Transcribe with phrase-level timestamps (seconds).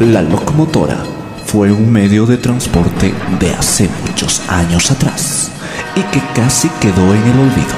[0.00, 0.96] La locomotora
[1.44, 5.50] fue un medio de transporte de hace muchos años atrás
[5.94, 7.74] y que casi quedó en el olvido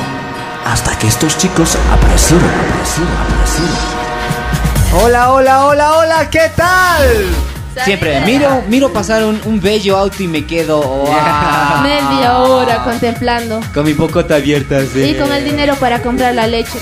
[0.64, 5.02] hasta que estos chicos aparecieron, aparecieron, aparecieron.
[5.02, 7.51] Hola, hola, hola, hola, ¿qué tal?
[7.84, 11.08] Siempre miro, miro pasar un, un bello auto y me quedo wow,
[11.82, 13.60] Media hora contemplando.
[13.72, 14.80] con mi pocota abierta.
[14.92, 15.02] sí.
[15.02, 16.78] Y con el dinero para comprar la leche.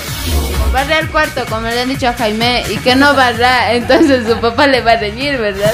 [0.73, 4.39] Barra el cuarto, como le han dicho a Jaime, y que no barra, entonces su
[4.39, 5.73] papá le va a reñir, ¿verdad?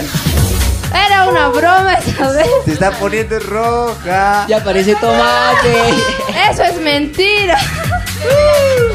[1.05, 2.48] Era una broma, ¿sabes?
[2.66, 4.46] Se está poniendo roja.
[4.48, 5.77] Ya parece tomate.
[6.52, 7.58] Eso es mentira.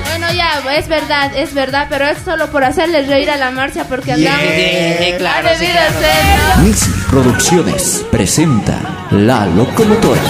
[0.07, 3.85] Bueno, ya, es verdad, es verdad, pero es solo por hacerle reír a la Marcia
[3.85, 4.43] porque andamos.
[4.43, 6.63] yeah, claro, sí, ser, ¿no?
[6.65, 8.79] Nisi Producciones presenta
[9.11, 10.21] La Locomotora.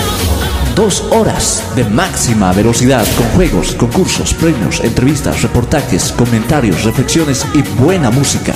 [0.74, 8.10] Dos horas de máxima velocidad con juegos, concursos, premios, entrevistas, reportajes, comentarios, reflexiones y buena
[8.10, 8.54] música.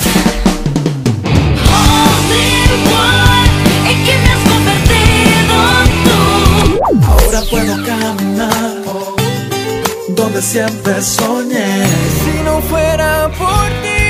[10.47, 11.85] Siempre soñé.
[12.23, 14.03] Si no fuera por ti,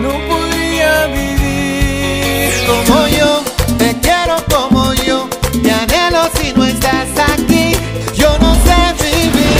[0.00, 3.42] no podría vivir como yo.
[3.78, 5.28] Te quiero como yo.
[5.62, 7.72] Te anhelo si no estás aquí.
[8.14, 9.56] Yo no sé vivir.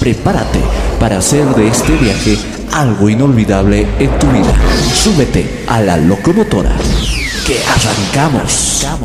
[0.00, 0.60] Prepárate
[0.98, 2.36] para hacer de este viaje
[2.72, 4.54] algo inolvidable en tu vida.
[4.92, 6.72] Súbete a la locomotora.
[7.46, 8.84] Que arrancamos.
[8.86, 8.96] Ah,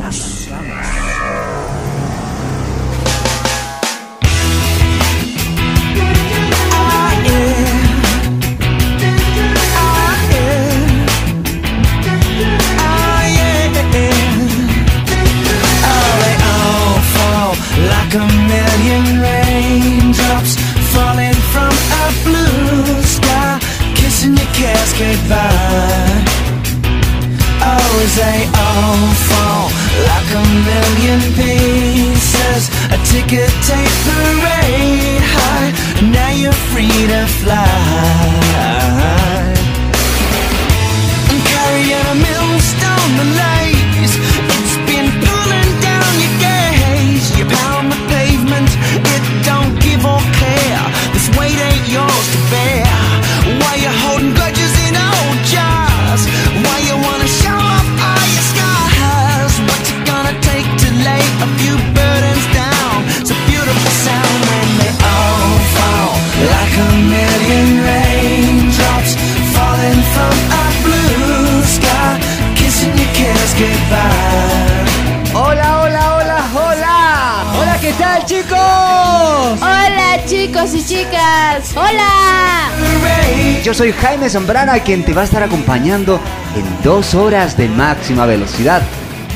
[83.80, 86.20] soy Jaime Zambrana, quien te va a estar acompañando
[86.54, 88.82] en dos horas de máxima velocidad.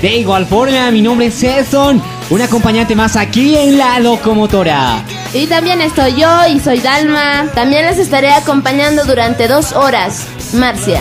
[0.01, 5.01] De igual forma, mi nombre es Cesson, un acompañante más aquí en La Locomotora.
[5.33, 7.45] Y también estoy yo y soy Dalma.
[7.55, 10.27] También les estaré acompañando durante dos horas.
[10.55, 10.99] Marcia.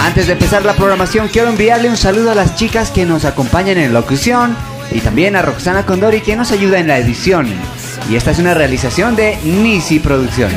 [0.00, 3.76] Antes de empezar la programación, quiero enviarle un saludo a las chicas que nos acompañan
[3.76, 4.56] en locución
[4.90, 7.46] y también a Roxana Condori que nos ayuda en la edición.
[8.08, 10.56] Y esta es una realización de Nisi Producciones.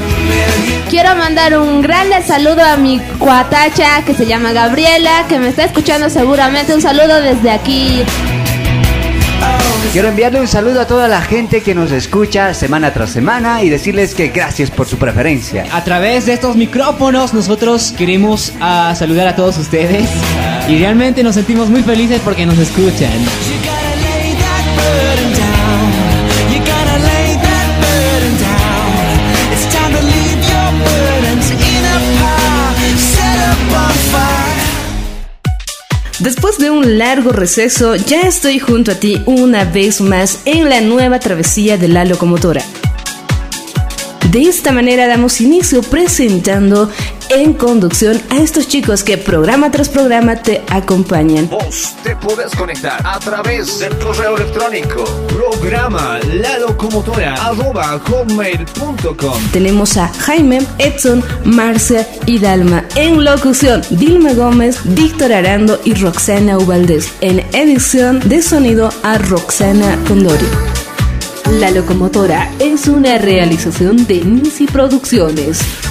[0.90, 5.66] Quiero mandar un grande saludo a mi cuatacha que se llama Gabriela, que me está
[5.66, 6.74] escuchando seguramente.
[6.74, 8.04] Un saludo desde aquí.
[9.92, 13.70] Quiero enviarle un saludo a toda la gente que nos escucha semana tras semana y
[13.70, 15.66] decirles que gracias por su preferencia.
[15.72, 20.08] A través de estos micrófonos nosotros queremos ah, saludar a todos ustedes
[20.68, 23.10] y realmente nos sentimos muy felices porque nos escuchan.
[36.20, 40.82] Después de un largo receso, ya estoy junto a ti una vez más en la
[40.82, 42.62] nueva travesía de la locomotora.
[44.32, 46.88] De esta manera damos inicio presentando
[47.30, 51.50] en conducción a estos chicos que programa tras programa te acompañan.
[51.50, 59.98] Vos te podés conectar a través del correo electrónico programa la locomotora arroba hotmail.com Tenemos
[59.98, 62.86] a Jaime, Edson, Marcia y Dalma.
[62.96, 67.12] En locución, Dilma Gómez, Víctor Arando y Roxana Ubaldez.
[67.22, 70.46] En edición de sonido a Roxana Condori.
[71.54, 75.89] La locomotora es una realización de Nisi Producciones.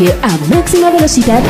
[0.00, 1.42] Viaje a máxima velocidad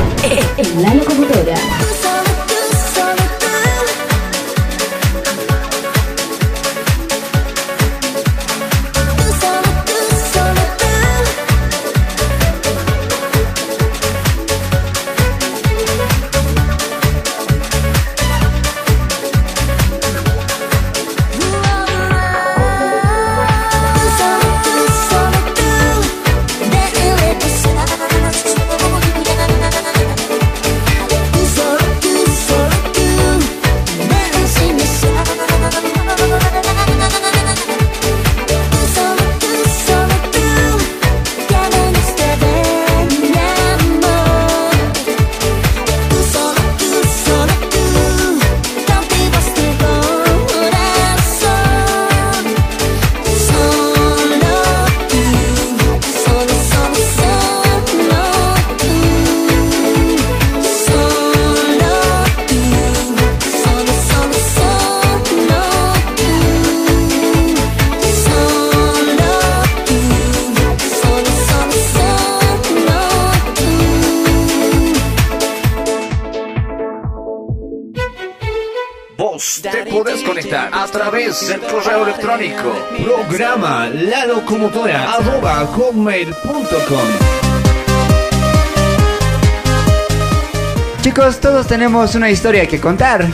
[91.70, 93.24] tenemos una historia que contar.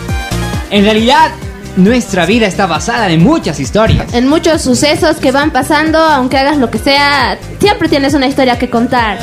[0.70, 1.30] En realidad,
[1.78, 4.12] nuestra vida está basada en muchas historias.
[4.12, 8.58] En muchos sucesos que van pasando, aunque hagas lo que sea, siempre tienes una historia
[8.58, 9.18] que contar.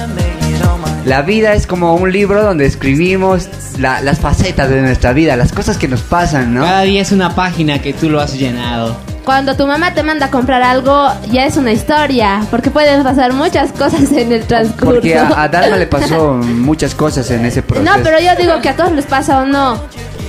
[1.05, 5.51] La vida es como un libro donde escribimos la- las facetas de nuestra vida, las
[5.53, 6.63] cosas que nos pasan, ¿no?
[6.63, 8.98] Cada día es una página que tú lo has llenado.
[9.25, 13.31] Cuando tu mamá te manda a comprar algo, ya es una historia, porque pueden pasar
[13.33, 14.95] muchas cosas en el transcurso.
[14.95, 17.89] Porque a, a Dalma le pasó muchas cosas en ese proceso.
[17.89, 19.79] No, pero yo digo que a todos les pasa o no.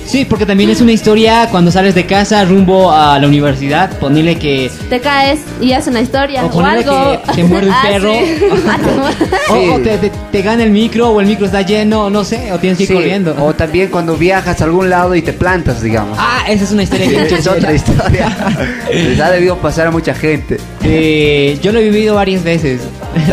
[0.05, 3.97] Sí, porque también es una historia cuando sales de casa rumbo a la universidad.
[3.99, 4.69] Ponele que.
[4.89, 7.21] Te caes y es una historia O o, algo.
[7.25, 8.13] que te muerde un Ah, perro.
[8.13, 8.35] sí.
[8.67, 8.77] Ah.
[9.49, 12.51] O, o te, te- te gana el micro o el micro está lleno, no sé,
[12.51, 13.35] o tienes que ir Sí, corriendo.
[13.39, 16.17] O también cuando viajas a algún lado y te plantas, digamos.
[16.19, 18.35] Ah, esa es una historia que es otra historia.
[18.93, 20.57] Les ha debido pasar a mucha gente.
[20.83, 22.81] Eh, yo lo he vivido varias veces.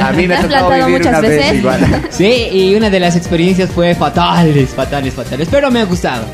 [0.02, 1.58] A mí me ¿Te ha tocado vivir muchas una vez veces?
[1.58, 2.02] igual.
[2.10, 5.48] Sí, y una de las experiencias fue fatales, fatales, fatales.
[5.50, 6.24] Pero me ha gustado.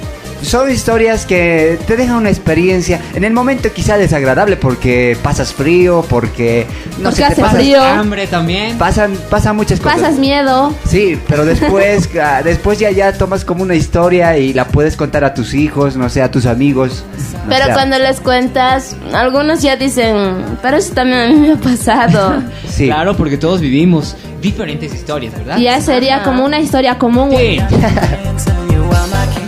[0.42, 6.04] Son historias que te dejan una experiencia en el momento quizá desagradable porque pasas frío,
[6.08, 6.66] porque
[6.98, 7.82] no Porque sé, te hace pasas- frío.
[7.82, 8.78] Hambre también.
[8.78, 10.00] pasan pasan muchas cosas.
[10.00, 10.72] Pasas miedo.
[10.86, 15.24] Sí, pero después ah, después ya ya tomas como una historia y la puedes contar
[15.24, 17.04] a tus hijos, no sé, a tus amigos.
[17.44, 21.34] no Pero sé, a- cuando les cuentas, algunos ya dicen, pero eso también a mí
[21.34, 22.42] me ha pasado.
[22.70, 22.86] sí.
[22.86, 25.58] Claro, porque todos vivimos diferentes historias, ¿verdad?
[25.58, 27.30] Y ya sería como una historia común.
[27.36, 27.58] Sí.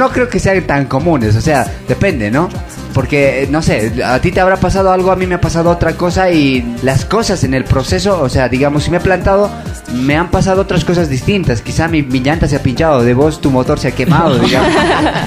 [0.01, 2.49] No creo que sean tan comunes, o sea, depende, ¿no?
[2.95, 5.69] Porque, eh, no sé, a ti te habrá pasado algo, a mí me ha pasado
[5.69, 9.51] otra cosa y las cosas en el proceso, o sea, digamos, si me he plantado,
[9.93, 11.61] me han pasado otras cosas distintas.
[11.61, 14.73] Quizá mi, mi llanta se ha pinchado, de vos tu motor se ha quemado, digamos.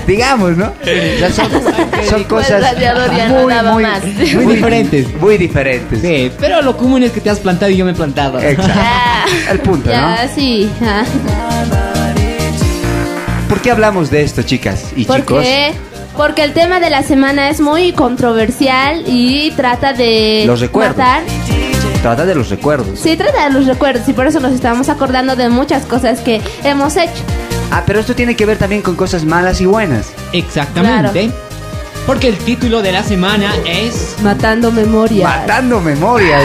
[0.08, 0.65] digamos, ¿no?
[0.65, 0.86] O
[1.20, 1.51] sea, son,
[2.10, 2.63] son cosas
[3.80, 4.01] más.
[4.34, 5.22] Muy diferentes.
[5.22, 6.01] Muy diferentes.
[6.01, 8.39] Sí, pero lo común es que te has plantado y yo me he plantado.
[8.42, 8.72] Exacto.
[9.51, 10.15] El punto, ¿no?
[10.34, 10.68] Sí.
[13.53, 15.43] ¿Por qué hablamos de esto, chicas y ¿Por chicos?
[15.43, 15.75] qué?
[16.17, 20.98] Porque el tema de la semana es muy controversial y trata de Los recuerdos.
[20.98, 21.22] matar.
[22.01, 23.00] Trata de los recuerdos.
[23.00, 26.41] Sí, trata de los recuerdos y por eso nos estamos acordando de muchas cosas que
[26.63, 27.12] hemos hecho.
[27.69, 30.13] Ah, pero esto tiene que ver también con cosas malas y buenas.
[30.31, 31.29] Exactamente.
[32.07, 35.27] Porque el título de la semana es Matando memoria.
[35.27, 36.41] Matando memorias.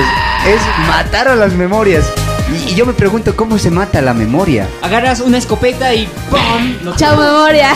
[0.47, 2.05] Es matar a las memorias.
[2.53, 4.67] Y, y yo me pregunto cómo se mata la memoria.
[4.83, 6.95] agarras una escopeta y ¡pum!
[6.97, 7.71] Chao memoria.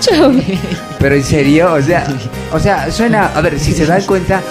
[0.00, 0.32] Chao.
[0.98, 2.06] Pero en serio, o sea,
[2.52, 4.42] o sea, suena, a ver, si se dan cuenta,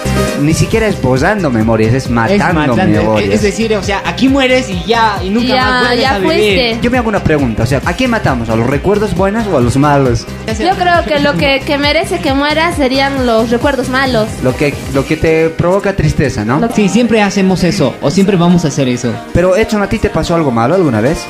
[0.42, 2.98] ni siquiera es posando memorias, es es matando, matando.
[3.00, 3.34] memorias.
[3.34, 6.18] Es decir, o sea, aquí mueres y ya, y nunca Ya, más vuelves ya a
[6.18, 6.32] vivir.
[6.32, 6.78] fuiste.
[6.82, 8.48] Yo me hago una pregunta, o sea, ¿a quién matamos?
[8.50, 10.26] ¿A los recuerdos buenos o a los malos?
[10.58, 14.26] Yo creo que lo que, que merece que muera serían los recuerdos malos.
[14.42, 16.68] Lo que, lo que te provoca tristeza, ¿no?
[16.74, 19.12] Sí, siempre hacemos eso, o siempre vamos a hacer eso.
[19.32, 21.24] Pero Edson, ¿a ti te pasó algo malo alguna vez?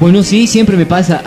[0.00, 1.22] Bueno, sí, siempre me pasa.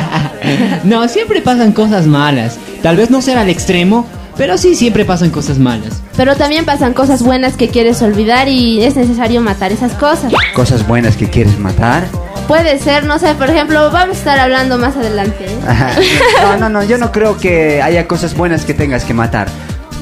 [0.84, 2.58] no, siempre pasan cosas malas.
[2.82, 4.06] Tal vez no sea al extremo,
[4.36, 6.00] pero sí siempre pasan cosas malas.
[6.16, 10.32] Pero también pasan cosas buenas que quieres olvidar y es necesario matar esas cosas.
[10.54, 12.04] Cosas buenas que quieres matar.
[12.46, 15.46] Puede ser, no sé, por ejemplo, vamos a estar hablando más adelante.
[15.46, 15.58] ¿eh?
[16.42, 19.48] No, no, no, yo no creo que haya cosas buenas que tengas que matar.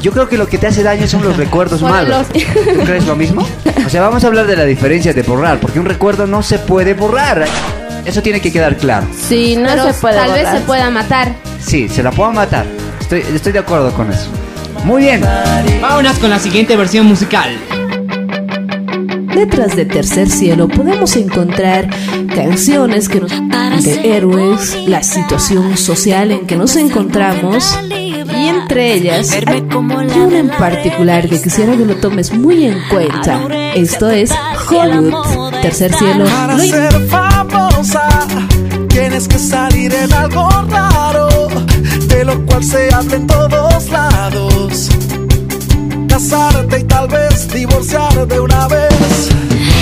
[0.07, 2.29] Yo creo que lo que te hace daño son los recuerdos malos.
[2.29, 3.45] ¿Tú crees lo mismo?
[3.85, 6.61] O sea, vamos a hablar de la diferencia de borrar, porque un recuerdo no se
[6.61, 7.45] puede borrar.
[8.05, 9.09] Eso tiene que quedar claro.
[9.29, 11.35] Sí, no Pero se puede tal vez se pueda matar.
[11.61, 12.67] Sí, se la puedo matar.
[13.01, 14.29] Estoy, estoy de acuerdo con eso.
[14.85, 15.23] Muy bien.
[15.83, 17.51] Vámonos con la siguiente versión musical.
[19.35, 21.89] Letras de Tercer Cielo podemos encontrar
[22.33, 23.33] canciones que nos
[23.83, 27.77] de héroes, la situación social en que nos encontramos
[28.31, 33.47] y entre ellas hay una en particular que quisiera que lo tomes muy en cuenta.
[33.75, 34.31] Esto es
[34.71, 36.25] Hollywood, Tercer Cielo.
[36.25, 38.09] Para ser famosa
[38.89, 41.29] tienes que salir en algo raro,
[42.09, 44.89] de lo cual se habla en todos lados.
[46.09, 49.29] Casarte y tal vez divorciar de una vez.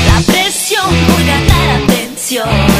[0.07, 2.74] La presión por ganar atención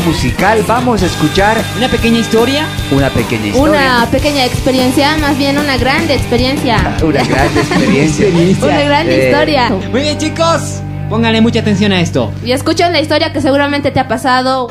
[0.00, 2.66] musical, vamos a escuchar Una pequeña historia.
[2.90, 3.70] una pequeña historia.
[3.70, 6.96] Una pequeña experiencia, más bien una grande experiencia.
[7.02, 8.26] Una gran experiencia.
[8.62, 9.70] Una gran Eh, historia.
[9.90, 10.80] Muy bien, chicos.
[11.08, 12.32] Pónganle mucha atención a esto.
[12.44, 14.68] Y escuchen la historia que seguramente te ha pasado.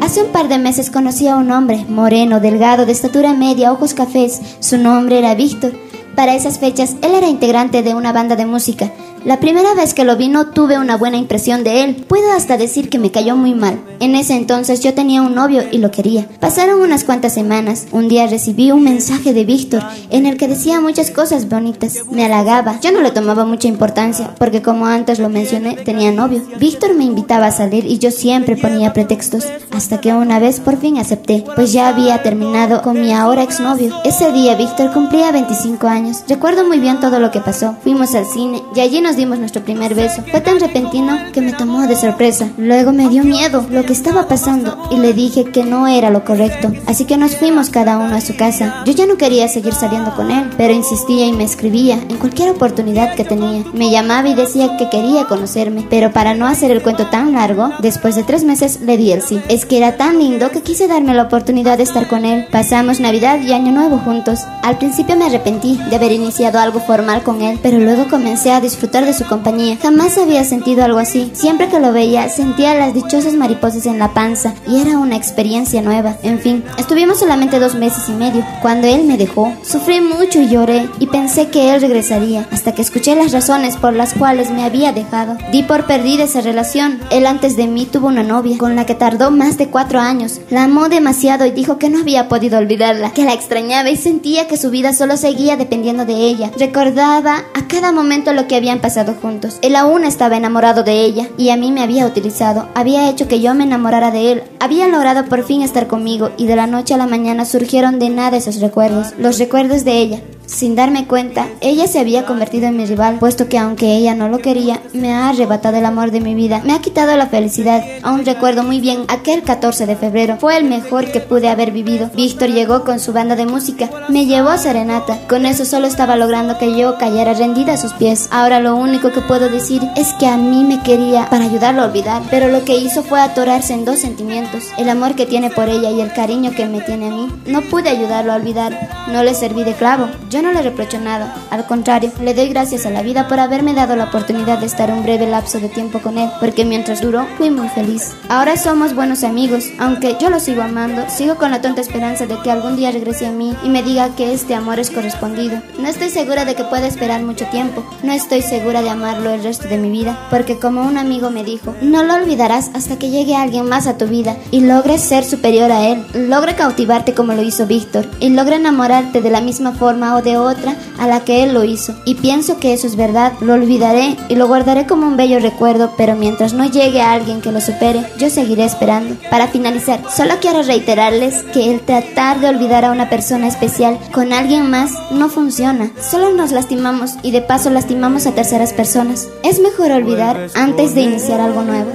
[0.00, 3.94] Hace un par de meses conocí a un hombre, moreno, delgado, de estatura media, ojos
[3.94, 4.40] cafés.
[4.60, 5.72] Su nombre era Víctor.
[6.14, 8.90] Para esas fechas, él era integrante de una banda de música.
[9.24, 12.04] La primera vez que lo vi no tuve una buena impresión de él.
[12.06, 13.80] Puedo hasta decir que me cayó muy mal.
[14.00, 16.28] En ese entonces yo tenía un novio y lo quería.
[16.40, 17.86] Pasaron unas cuantas semanas.
[17.90, 22.00] Un día recibí un mensaje de Víctor en el que decía muchas cosas bonitas.
[22.10, 22.78] Me halagaba.
[22.82, 26.42] Yo no le tomaba mucha importancia porque como antes lo mencioné, tenía novio.
[26.60, 29.46] Víctor me invitaba a salir y yo siempre ponía pretextos.
[29.74, 33.92] Hasta que una vez por fin acepté, pues ya había terminado con mi ahora exnovio.
[34.04, 36.22] Ese día Víctor cumplía 25 años.
[36.28, 37.74] Recuerdo muy bien todo lo que pasó.
[37.82, 40.22] Fuimos al cine y allí nos dimos nuestro primer beso.
[40.30, 42.48] Fue tan repentino que me tomó de sorpresa.
[42.56, 46.24] Luego me dio miedo lo que estaba pasando y le dije que no era lo
[46.24, 46.70] correcto.
[46.86, 48.84] Así que nos fuimos cada uno a su casa.
[48.86, 52.50] Yo ya no quería seguir saliendo con él, pero insistía y me escribía en cualquier
[52.50, 53.64] oportunidad que tenía.
[53.72, 57.70] Me llamaba y decía que quería conocerme, pero para no hacer el cuento tan largo,
[57.80, 59.40] después de tres meses le di el sí.
[59.48, 62.46] Es que era tan lindo que quise darme la oportunidad de estar con él.
[62.50, 64.40] Pasamos Navidad y Año Nuevo juntos.
[64.62, 68.60] Al principio me arrepentí de haber iniciado algo formal con él, pero luego comencé a
[68.60, 69.76] disfrutar de su compañía.
[69.80, 71.30] Jamás había sentido algo así.
[71.34, 75.82] Siempre que lo veía, sentía las dichosas mariposas en la panza y era una experiencia
[75.82, 76.16] nueva.
[76.22, 78.44] En fin, estuvimos solamente dos meses y medio.
[78.62, 82.82] Cuando él me dejó, sufrí mucho y lloré y pensé que él regresaría, hasta que
[82.82, 85.36] escuché las razones por las cuales me había dejado.
[85.52, 87.00] Di por perdida esa relación.
[87.10, 90.40] Él antes de mí tuvo una novia con la que tardó más de cuatro años.
[90.50, 94.46] La amó demasiado y dijo que no había podido olvidarla, que la extrañaba y sentía
[94.48, 96.50] que su vida solo seguía dependiendo de ella.
[96.58, 99.58] Recordaba a cada momento lo que habían pasado juntos.
[99.62, 102.68] Él aún estaba enamorado de ella y a mí me había utilizado.
[102.74, 104.42] Había hecho que yo me enamorara de él.
[104.60, 108.10] Había logrado por fin estar conmigo y de la noche a la mañana surgieron de
[108.10, 109.14] nada esos recuerdos.
[109.18, 110.20] Los recuerdos de ella.
[110.46, 114.28] Sin darme cuenta, ella se había convertido en mi rival, puesto que aunque ella no
[114.28, 117.82] lo quería, me ha arrebatado el amor de mi vida, me ha quitado la felicidad.
[118.02, 122.10] Aún recuerdo muy bien aquel 14 de febrero, fue el mejor que pude haber vivido.
[122.14, 126.16] Víctor llegó con su banda de música, me llevó a serenata, con eso solo estaba
[126.16, 128.28] logrando que yo cayera rendida a sus pies.
[128.30, 131.86] Ahora lo único que puedo decir es que a mí me quería para ayudarlo a
[131.86, 135.70] olvidar, pero lo que hizo fue atorarse en dos sentimientos, el amor que tiene por
[135.70, 137.28] ella y el cariño que me tiene a mí.
[137.46, 140.06] No pude ayudarlo a olvidar, no le serví de clavo.
[140.34, 143.72] Yo no le reprocho nada, al contrario, le doy gracias a la vida por haberme
[143.72, 147.24] dado la oportunidad de estar un breve lapso de tiempo con él, porque mientras duró
[147.38, 148.10] fui muy feliz.
[148.28, 152.36] Ahora somos buenos amigos, aunque yo lo sigo amando, sigo con la tonta esperanza de
[152.42, 155.62] que algún día regrese a mí y me diga que este amor es correspondido.
[155.78, 159.44] No estoy segura de que pueda esperar mucho tiempo, no estoy segura de amarlo el
[159.44, 163.10] resto de mi vida, porque como un amigo me dijo, no lo olvidarás hasta que
[163.10, 167.34] llegue alguien más a tu vida y logres ser superior a él, logre cautivarte como
[167.34, 171.44] lo hizo Víctor y logre enamorarte de la misma forma de otra a la que
[171.44, 171.94] él lo hizo.
[172.04, 175.92] Y pienso que eso es verdad, lo olvidaré y lo guardaré como un bello recuerdo,
[175.96, 179.16] pero mientras no llegue a alguien que lo supere, yo seguiré esperando.
[179.30, 184.32] Para finalizar, solo quiero reiterarles que el tratar de olvidar a una persona especial con
[184.32, 185.90] alguien más no funciona.
[186.00, 189.28] Solo nos lastimamos y de paso lastimamos a terceras personas.
[189.42, 191.90] Es mejor olvidar antes de iniciar algo nuevo.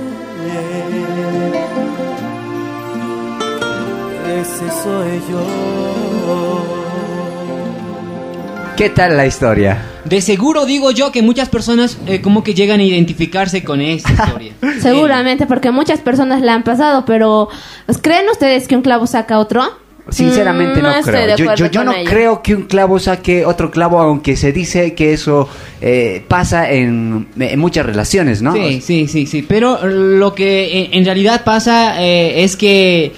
[4.39, 5.88] Ese soy yo.
[8.79, 9.77] ¿Qué tal la historia?
[10.05, 14.13] De seguro digo yo que muchas personas eh, como que llegan a identificarse con esta
[14.13, 14.53] historia.
[14.81, 17.49] Seguramente, porque muchas personas la han pasado, pero
[17.85, 19.63] ¿pues, ¿creen ustedes que un clavo saca otro?
[20.07, 21.35] Sinceramente Mm, no, creo.
[21.69, 22.09] Yo, no ella.
[22.09, 25.49] creo que un clavo saque otro clavo, aunque se dice que eso
[25.81, 28.53] eh, pasa en, en muchas relaciones, ¿no?
[28.53, 29.41] Sí, sí, sí, sí.
[29.45, 33.11] Pero lo que en, en realidad pasa eh, es que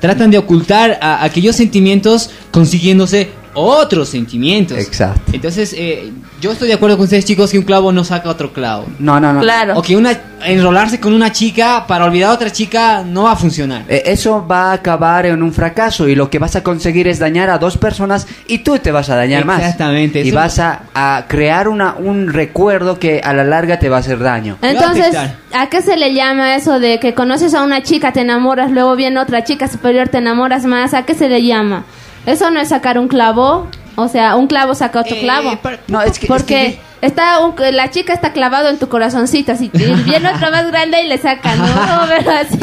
[0.00, 4.78] tratan de ocultar a- aquellos sentimientos consiguiéndose otros sentimientos.
[4.78, 5.32] Exacto.
[5.32, 8.52] Entonces, eh, yo estoy de acuerdo con ustedes, chicos, que un clavo no saca otro
[8.52, 8.86] clavo.
[8.98, 9.40] No, no, no.
[9.40, 9.78] Claro.
[9.78, 13.36] O que una enrolarse con una chica para olvidar a otra chica no va a
[13.36, 13.84] funcionar.
[13.88, 17.18] Eh, Eso va a acabar en un fracaso y lo que vas a conseguir es
[17.18, 19.60] dañar a dos personas y tú te vas a dañar más.
[19.60, 23.98] Exactamente, Y vas a, a crear una, un recuerdo que a la larga te va
[23.98, 24.56] a hacer daño.
[24.62, 25.14] Entonces.
[25.54, 28.96] ¿a qué se le llama eso de que conoces a una chica, te enamoras, luego
[28.96, 30.94] viene otra chica superior, te enamoras más?
[30.94, 31.84] ¿A qué se le llama?
[32.26, 33.68] ¿Eso no es sacar un clavo?
[33.96, 35.58] O sea, un clavo saca otro Eh, clavo.
[35.88, 36.26] No, es que...
[36.26, 40.50] es Porque que- está un- la chica está clavado en tu corazoncito, así viene otro
[40.50, 41.66] más grande y le saca, ¿no?
[41.86, 42.46] No, ¿verdad?
[42.48, 42.58] Así.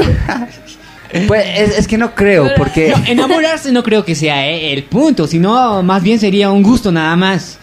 [1.27, 2.93] pues, es, es que no creo, porque...
[2.95, 6.91] No, enamorarse no creo que sea eh, el punto, sino más bien sería un gusto
[6.91, 7.57] nada más.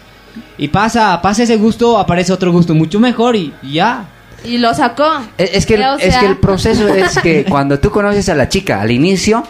[0.58, 4.04] Y pasa, pasa ese gusto, aparece otro gusto mucho mejor y y ya.
[4.44, 5.04] Y lo sacó.
[5.38, 8.34] Es, es que, el- O es que el proceso es que cuando tú conoces a
[8.34, 9.42] la chica al inicio,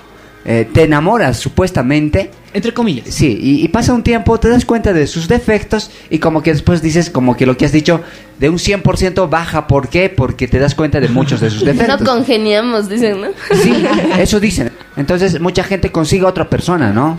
[0.48, 3.06] eh, te enamoras supuestamente, Entre comillas.
[3.12, 6.52] sí, y, y pasa un tiempo, te das cuenta de sus defectos y como que
[6.52, 8.00] después dices como que lo que has dicho
[8.38, 10.08] de un 100% baja, ¿por qué?
[10.08, 12.08] Porque te das cuenta de muchos de sus No defectos.
[12.08, 13.28] congeniamos, dicen, ¿no?
[13.60, 13.84] Sí,
[14.18, 14.70] eso dicen.
[14.96, 17.18] Entonces mucha gente consigue a otra persona, ¿no?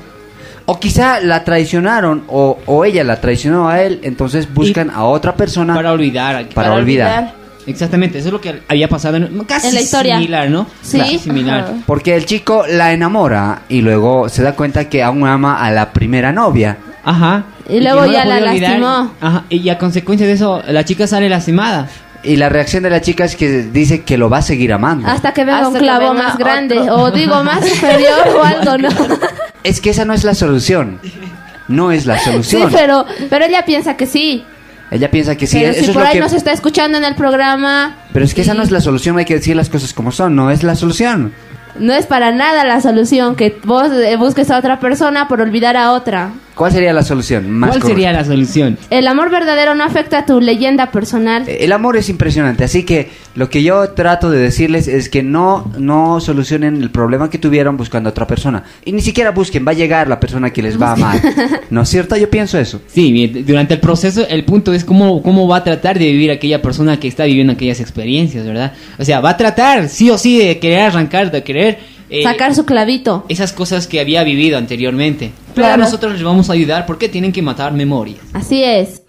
[0.65, 5.35] O quizá la traicionaron o, o ella la traicionó a él, entonces buscan a otra
[5.35, 6.47] persona Para olvidar.
[6.53, 7.33] para olvidar.
[7.67, 10.15] Exactamente, eso es lo que había pasado en, casi En la historia.
[10.17, 10.65] similar, ¿no?
[10.81, 10.97] Sí.
[10.99, 11.59] Casi similar.
[11.65, 11.73] Ajá.
[11.85, 15.91] Porque el chico la enamora y luego se da cuenta que aún ama a la
[15.91, 16.77] primera novia.
[17.03, 17.43] Ajá.
[17.69, 19.11] Y luego que ya la lastimó.
[19.21, 19.43] Ajá.
[19.49, 21.87] Y a consecuencia de eso, la chica sale lastimada.
[22.23, 25.07] Y la reacción de la chica es que dice que lo va a seguir amando.
[25.07, 26.79] Hasta que venga Hasta un clavo venga más grande.
[26.79, 26.95] otro.
[26.95, 28.89] O digo, más superior o algo, ¿no?
[29.63, 30.99] Es que esa no es la solución.
[31.67, 32.69] No es la Sí, solución.
[32.73, 34.43] pero, pero ella piensa que sí.
[34.89, 36.19] Ella piensa que sí, Pero eso si es por lo ahí que...
[36.21, 39.25] nos está escuchando en el programa, Pero es que esa no es la solución, hay
[39.25, 41.33] que decir las cosas como son, no es la solución.
[41.77, 45.91] no es para nada la solución que vos busques a otra persona por olvidar a
[45.91, 46.31] otra.
[46.57, 47.51] ¿Cuál sería la solución?
[47.51, 48.01] Más ¿Cuál correcta.
[48.01, 48.79] sería la solución?
[48.89, 51.43] El amor verdadero no afecta a tu leyenda personal.
[51.47, 55.71] El amor es impresionante, así que lo que yo trato de decirles es que no,
[55.77, 58.63] no solucionen el problema que tuvieron buscando a otra persona.
[58.83, 61.21] Y ni siquiera busquen, va a llegar la persona que les va a amar.
[61.69, 62.17] ¿No es cierto?
[62.17, 62.81] Yo pienso eso.
[62.87, 66.59] Sí, durante el proceso el punto es cómo, cómo va a tratar de vivir aquella
[66.63, 68.73] persona que está viviendo aquellas experiencias, ¿verdad?
[68.97, 71.96] O sea, va a tratar sí o sí de querer arrancar, de querer...
[72.09, 73.25] eh, Sacar su clavito.
[73.29, 75.31] esas cosas que había vivido anteriormente.
[75.53, 75.83] Pero Claro.
[75.83, 78.19] nosotros les vamos a ayudar porque tienen que matar memorias.
[78.33, 79.01] Así es.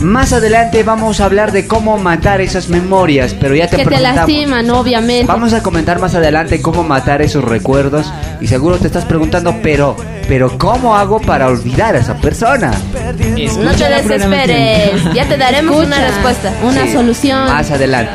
[0.00, 3.88] Más adelante vamos a hablar de cómo matar esas memorias, pero ya te Que te
[3.88, 4.16] preguntamos.
[4.16, 5.26] lastiman, obviamente.
[5.26, 8.10] Vamos a comentar más adelante cómo matar esos recuerdos
[8.40, 12.70] y seguro te estás preguntando, pero, pero ¿cómo hago para olvidar a esa persona?
[12.70, 15.04] No te desesperes.
[15.14, 17.44] Ya te daremos una respuesta, una Sí, solución.
[17.44, 18.10] Más adelante.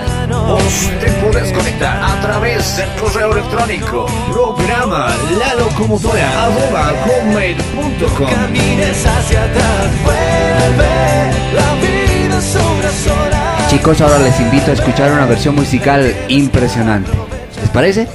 [0.48, 5.08] Vos te puedes conectar a través del correo electrónico programa
[5.40, 6.94] la locomotora arroba
[8.30, 11.96] Camines hacia atrás, vuelve, la vida.
[13.70, 17.12] Chicos, ahora les invito a escuchar una versión musical impresionante.
[17.62, 18.08] ¿Les parece?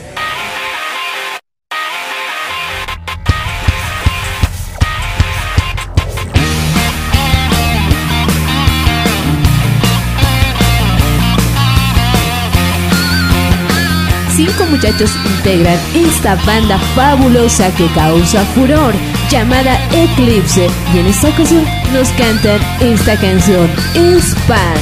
[14.41, 18.95] Cinco muchachos integran esta banda fabulosa que causa furor,
[19.31, 24.81] llamada Eclipse, y en esta ocasión nos cantan esta canción, Spam.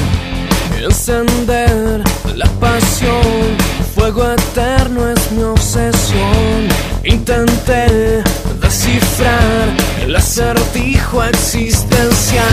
[0.81, 2.05] Encender
[2.37, 3.57] la pasión,
[3.97, 6.69] fuego eterno es mi obsesión.
[7.03, 8.23] Intenté
[8.63, 12.45] descifrar el acertijo existencial.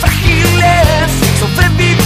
[0.00, 1.96] Frágil es sobrevivir,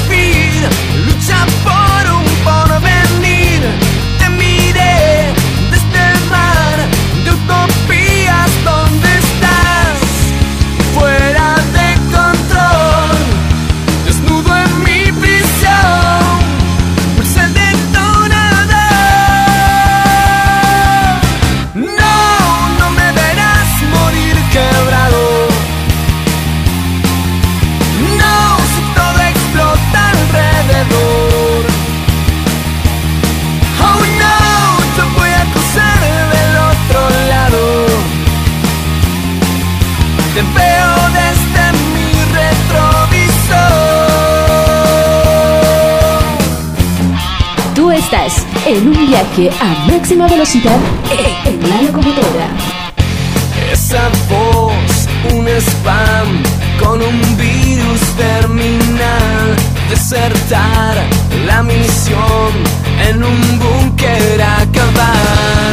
[48.71, 50.79] en un viaje a máxima velocidad
[51.45, 52.49] en la locomotora.
[53.73, 56.29] Esa voz, un spam
[56.79, 59.57] con un virus terminal.
[59.89, 60.95] Desertar
[61.47, 62.51] la misión
[63.09, 65.73] en un búnker acabar.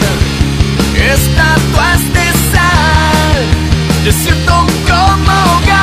[0.96, 3.40] Estatuas de sal,
[4.06, 5.77] desierto como hogar.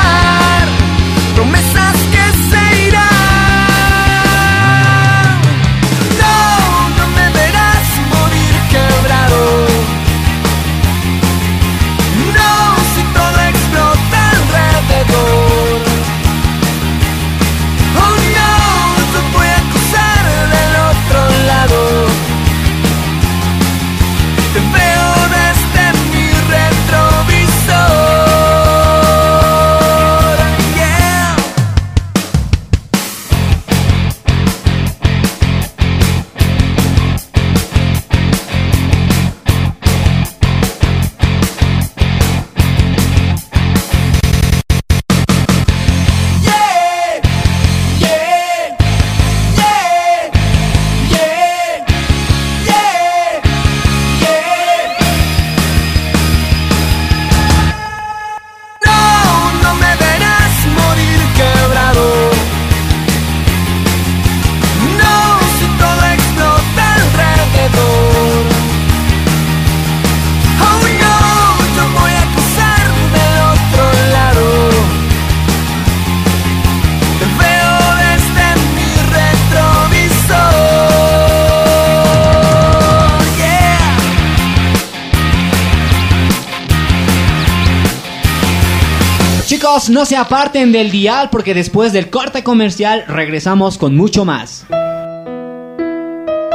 [89.89, 94.65] No se aparten del dial porque después del corte comercial regresamos con mucho más.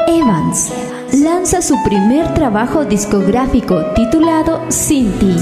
[0.08, 0.72] Evans,
[1.12, 5.36] lanza su primer trabajo discográfico titulado Sin ti.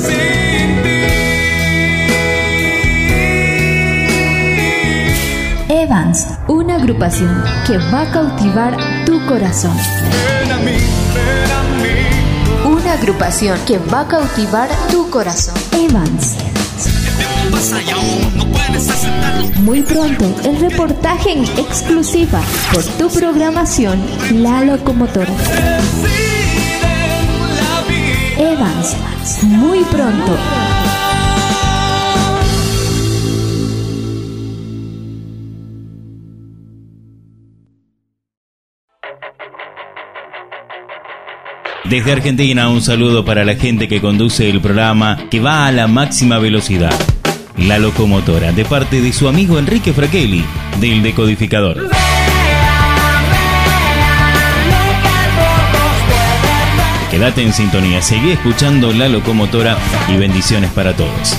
[5.71, 9.77] Evans, una agrupación que va a cautivar tu corazón.
[12.67, 15.68] Una agrupación que va a cautivar tu corazón.
[19.63, 22.41] Muy pronto, el reportaje en exclusiva
[22.73, 24.01] por tu programación
[24.33, 25.31] La Locomotora.
[28.39, 28.97] Evans,
[29.43, 30.39] muy pronto.
[41.85, 45.87] Desde Argentina, un saludo para la gente que conduce el programa que va a la
[45.87, 47.18] máxima velocidad.
[47.59, 50.45] La locomotora, de parte de su amigo Enrique Fraquelli,
[50.81, 51.89] del decodificador.
[57.11, 59.77] Quédate en sintonía, seguí escuchando La locomotora
[60.09, 61.37] y bendiciones para todos.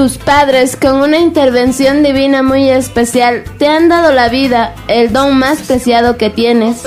[0.00, 5.38] Tus padres, con una intervención divina muy especial, te han dado la vida, el don
[5.38, 6.84] más preciado que tienes.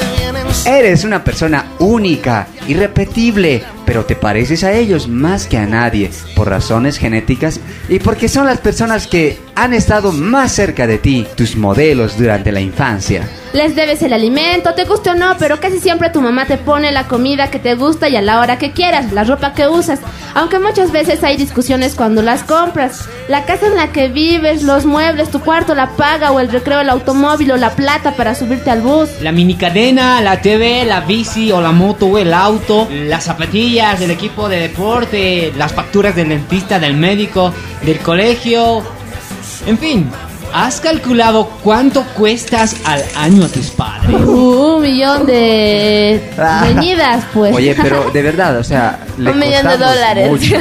[0.65, 6.49] Eres una persona única, irrepetible, pero te pareces a ellos más que a nadie, por
[6.49, 11.55] razones genéticas y porque son las personas que han estado más cerca de ti, tus
[11.55, 13.27] modelos durante la infancia.
[13.53, 16.91] Les debes el alimento, te guste o no, pero casi siempre tu mamá te pone
[16.91, 19.99] la comida que te gusta y a la hora que quieras, la ropa que usas.
[20.33, 23.07] Aunque muchas veces hay discusiones cuando las compras.
[23.27, 26.81] La casa en la que vives, los muebles, tu cuarto, la paga o el recreo,
[26.81, 29.09] el automóvil o la plata para subirte al bus.
[29.21, 33.29] La mini cadena, la TV, la bici o la moto o el auto, las
[33.73, 38.83] del equipo de deporte, las facturas del dentista, del médico, del colegio.
[39.65, 40.11] En fin,
[40.53, 44.15] ¿has calculado cuánto cuestas al año a tus padres?
[44.21, 46.21] Uh, un millón de
[46.61, 47.55] venidas, pues.
[47.55, 50.29] Oye, pero de verdad, o sea, le Un millón de dólares.
[50.29, 50.55] mucho.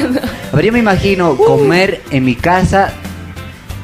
[0.51, 2.93] A ver, yo me imagino comer en mi casa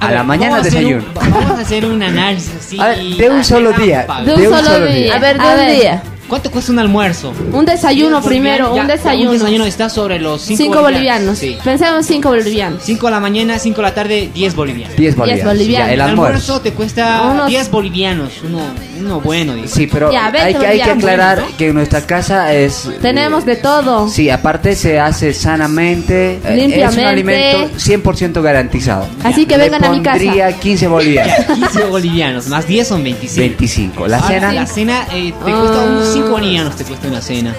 [0.01, 1.05] a, ver, la mañana a desayuno.
[1.07, 2.81] un- vamos a hacer un análisis así.
[2.81, 5.17] A ver, de un solo día, de un solo día.
[5.17, 5.77] A ver, de A un ver.
[5.77, 6.03] día.
[6.29, 7.33] ¿Cuánto cuesta un almuerzo?
[7.53, 9.31] Un desayuno primero, bolivianos, un ya, desayuno.
[9.31, 11.39] Un desayuno está sobre los 5 Cinco bolivianos.
[11.39, 11.57] Sí.
[11.65, 12.83] Pensemos cinco bolivianos.
[12.85, 14.97] 5 a la mañana, 5 a la tarde, 10 bolivianos.
[14.97, 15.53] 10 bolivianos.
[15.55, 15.89] bolivianos.
[15.89, 16.61] Ya, el almuerzo.
[16.61, 18.33] te cuesta Unos- 10 bolivianos.
[18.45, 18.61] Uno,
[19.01, 19.69] uno bueno, digo.
[19.69, 22.89] Sí, pero Ya, hay, que, hay que aclarar que en nuestra casa es...
[23.01, 24.09] Tenemos de todo.
[24.09, 26.33] Sí, aparte se hace sanamente.
[26.35, 27.05] eh, Es un Limpiamente.
[27.07, 29.07] alimento 100% garantizado.
[29.25, 30.19] Así que Le vengan a mi casa.
[30.19, 31.35] pondría 15 bolivianos.
[31.55, 33.41] 15 bolivianos, más 10 son 25.
[33.41, 34.07] 25.
[34.09, 35.59] La cena, La cena eh, te Ah.
[35.59, 37.55] cuesta unos 5 bolivianos, te cuesta una cena.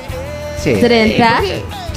[0.62, 0.74] sí.
[0.80, 1.42] 30.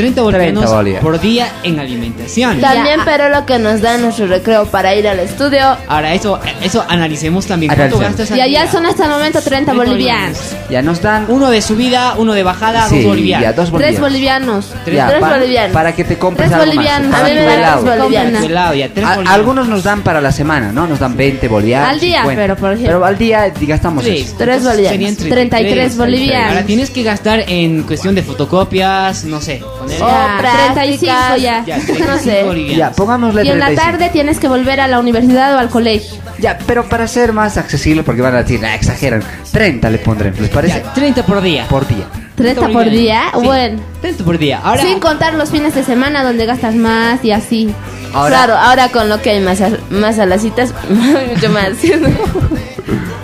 [0.02, 1.04] 30 bolivianos bolivianos.
[1.04, 2.60] por día en alimentación.
[2.60, 5.76] También, pero lo que nos da nuestro recreo para ir al estudio.
[5.86, 7.72] Ahora, eso, eso analicemos también.
[7.74, 10.38] ¿Cuánto gastas Y allá son hasta el momento 30 bolivianos.
[10.70, 11.26] Ya nos dan.
[11.28, 13.42] Uno de subida, uno de bajada, Sí, dos bolivianos.
[13.44, 14.00] ya, dos Tres bolivianos.
[14.00, 14.84] bolivianos.
[14.84, 15.72] Tres- Ya, tres pa- bolivianos.
[15.72, 17.10] Para que te compres Tres algo bolivianos.
[17.10, 17.20] más.
[17.20, 18.44] A mí me dan tres bolivianos.
[18.44, 19.34] Helado, ya, tres A- bolivianos.
[19.34, 20.86] algunos nos dan para la semana, ¿no?
[20.86, 21.88] Nos dan 20 bolivianos.
[21.90, 22.42] Al día, 50.
[22.42, 22.86] pero, por ejemplo.
[22.94, 24.34] Pero al día gastamos Sí, eso.
[24.36, 25.16] Tres entonces bolivianos.
[25.16, 26.48] serían 33 bolivianos.
[26.50, 29.62] Ahora tienes que gastar en cuestión de fotocopias, no sé.
[29.98, 30.74] Poner- Oh, Ya, prácticas.
[30.74, 31.64] 35 ya.
[31.66, 32.42] Ya, no 35 sé.
[32.44, 32.76] bolivianos.
[32.78, 33.90] Ya, pongámosle Y en la 35.
[33.98, 36.18] tarde tienes que volver a la universidad o al colegio.
[36.38, 39.22] Ya, pero para ser más accesible, porque van a decir, ah, exageran.
[39.52, 40.82] 30 le pondré, ¿les parece?
[40.84, 41.66] Ya, 30 por día.
[41.68, 42.04] Por día.
[42.36, 43.24] 30 por día.
[43.38, 43.80] Sí, Bueno.
[44.00, 44.60] 30 por día.
[44.64, 47.72] Ahora, Sin contar los fines de semana donde gastas más y así.
[48.14, 51.68] Ahora, Claro, ahora con lo que hay más a, más a las citas, mucho más.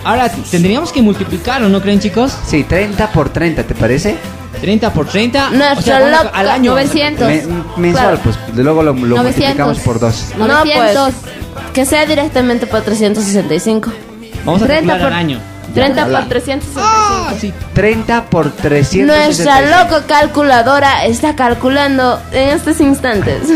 [0.03, 2.35] ahora tendríamos que multiplicarlo, ¿no creen, chicos?
[2.47, 4.15] sí, 30 por 30, ¿te parece?
[4.61, 5.49] 30 por 30.
[5.51, 6.71] Nuestro o sea, loco, al año.
[6.71, 7.27] 900.
[7.27, 7.43] Me-
[7.77, 8.19] mensual, Claro.
[8.23, 9.23] pues luego lo, lo 900.
[9.67, 10.25] multiplicamos por 2.
[10.37, 11.13] No, 900.
[11.73, 13.91] que sea directamente por 365.
[14.45, 15.39] Vamos a 30 calcular por- al año.
[15.73, 16.81] 30 la- por 365.
[16.83, 17.53] Ah, sí.
[17.73, 19.05] 30 por 365.
[19.05, 23.43] Nuestra loco calculadora está calculando en estos instantes.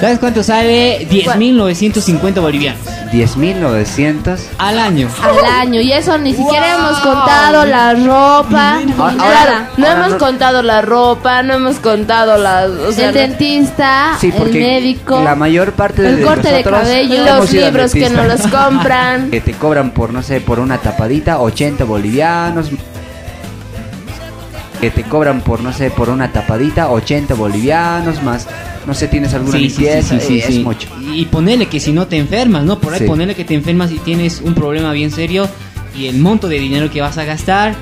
[0.00, 1.06] ¿Sabes cuánto sale?
[1.10, 2.80] 10.950 bolivianos.
[3.12, 4.38] 10.900.
[4.58, 5.08] Al año.
[5.22, 5.80] al año.
[5.80, 8.80] Y eso ni siquiera hemos contado la ropa.
[8.98, 13.14] Ahora- no ahora hemos no- contado la ropa, no hemos contado las, o sea, el
[13.14, 15.22] dentista, Sí, el médico.
[15.22, 19.30] la mayor parte de el corte de cabello, los libros que no los compran.
[19.30, 22.70] que te cobran por no sé por una tapadita 80 bolivianos
[24.80, 28.46] que te cobran por no sé por una tapadita 80 bolivianos más
[28.86, 30.52] no sé tienes alguna Sí, sí, sí, limpieza sí, sí, eh, sí.
[30.58, 32.78] es mucho Y ponele que si no te enfermas, ¿no?
[32.78, 33.06] Por ahí Sí.
[33.06, 35.48] ponele que te enfermas y tienes un problema bien serio,
[35.96, 37.74] y el monto de dinero que vas a gastar.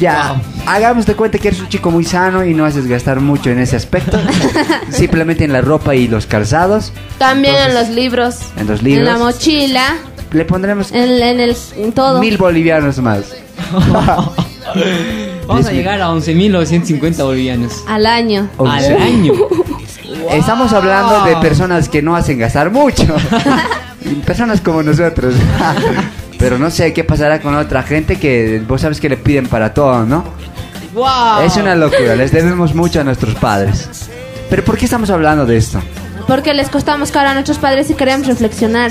[0.00, 3.50] Ya, hagamos de cuenta que eres un chico muy sano y no haces gastar mucho
[3.50, 4.18] en ese aspecto.
[4.90, 6.92] Simplemente en la ropa y los calzados.
[7.18, 8.38] También en los libros.
[8.56, 9.06] En los En libros.
[9.08, 9.96] la mochila.
[10.32, 12.18] Le pondremos En, en el, en todo.
[12.20, 13.24] mil bolivianos más.
[15.46, 17.84] Vamos a llegar a 11.950 bolivianos.
[17.86, 18.48] Al año.
[18.58, 19.32] Al año.
[20.30, 23.04] Estamos hablando de personas que no hacen gastar mucho.
[24.26, 25.34] personas como nosotros.
[26.38, 29.72] Pero no sé qué pasará con otra gente que vos sabes que le piden para
[29.72, 30.24] todo, ¿no?
[30.92, 31.42] ¡Wow!
[31.44, 34.10] Es una locura, les debemos mucho a nuestros padres.
[34.50, 35.80] Pero ¿por qué estamos hablando de esto?
[36.26, 38.90] Porque les costamos cara a nuestros padres y queremos reflexionar.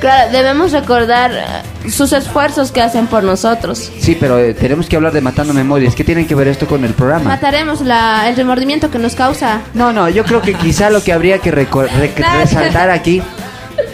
[0.00, 3.90] Claro, debemos recordar eh, sus esfuerzos que hacen por nosotros.
[4.00, 5.94] Sí, pero eh, tenemos que hablar de matando memorias.
[5.94, 7.24] ¿Qué tiene que ver esto con el programa?
[7.24, 9.60] Mataremos la, el remordimiento que nos causa.
[9.74, 11.68] No, no, yo creo que quizá lo que habría que re-
[12.40, 13.22] resaltar aquí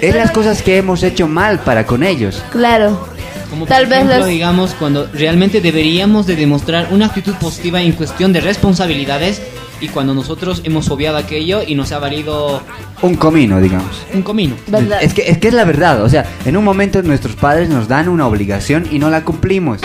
[0.00, 2.42] es las cosas que hemos hecho mal para con ellos.
[2.50, 3.08] Claro.
[3.50, 8.32] Como por Tal vez digamos, cuando realmente deberíamos de demostrar una actitud positiva en cuestión
[8.32, 9.40] de responsabilidades
[9.80, 12.62] y cuando nosotros hemos obviado aquello y nos ha valido
[13.02, 14.02] Un comino, digamos.
[14.14, 14.56] un comino.
[14.66, 14.98] ¿Verdad?
[15.02, 17.88] Es que, es que es la verdad, o sea, en un momento nuestros padres nos
[17.88, 19.80] dan una obligación y no la cumplimos.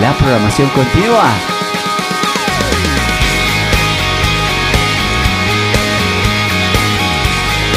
[0.00, 1.30] La programación continúa.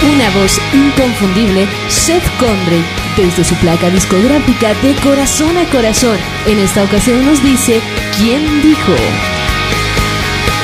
[0.02, 2.84] Una voz inconfundible, Seth Condrey,
[3.26, 7.82] desde su placa discográfica de corazón a corazón, en esta ocasión nos dice
[8.18, 8.94] ¿Quién dijo?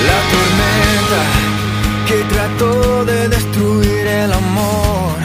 [0.07, 1.23] La tormenta
[2.07, 5.15] que trató de destruir el amor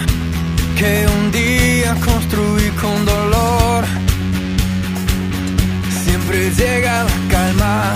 [0.77, 3.85] que un día construí con dolor.
[6.05, 7.95] Siempre llega la calma,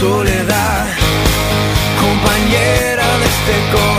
[0.00, 0.86] soledad,
[2.00, 3.97] compañera de este corazón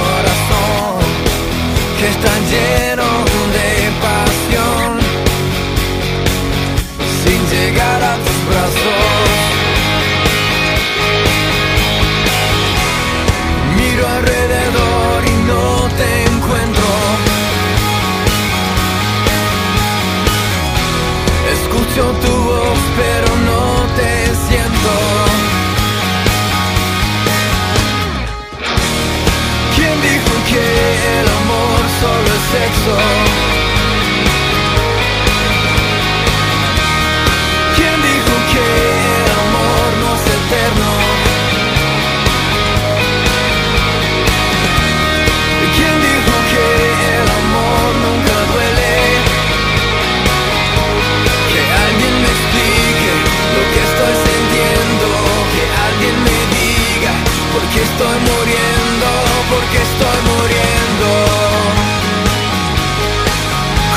[57.70, 59.08] por qué estoy muriendo,
[59.50, 61.10] por qué estoy muriendo.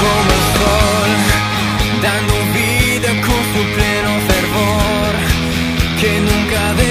[0.00, 1.10] Como el sol,
[2.02, 5.12] dando vida con su pleno fervor,
[6.00, 6.81] que nunca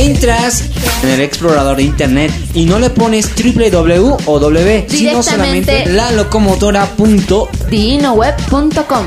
[0.02, 0.64] Entras
[1.04, 5.94] en el explorador de internet y no le pones www o w, sino solamente Directamente.
[5.94, 7.48] lalocomotora.com.
[7.70, 9.06] dinoweb.com.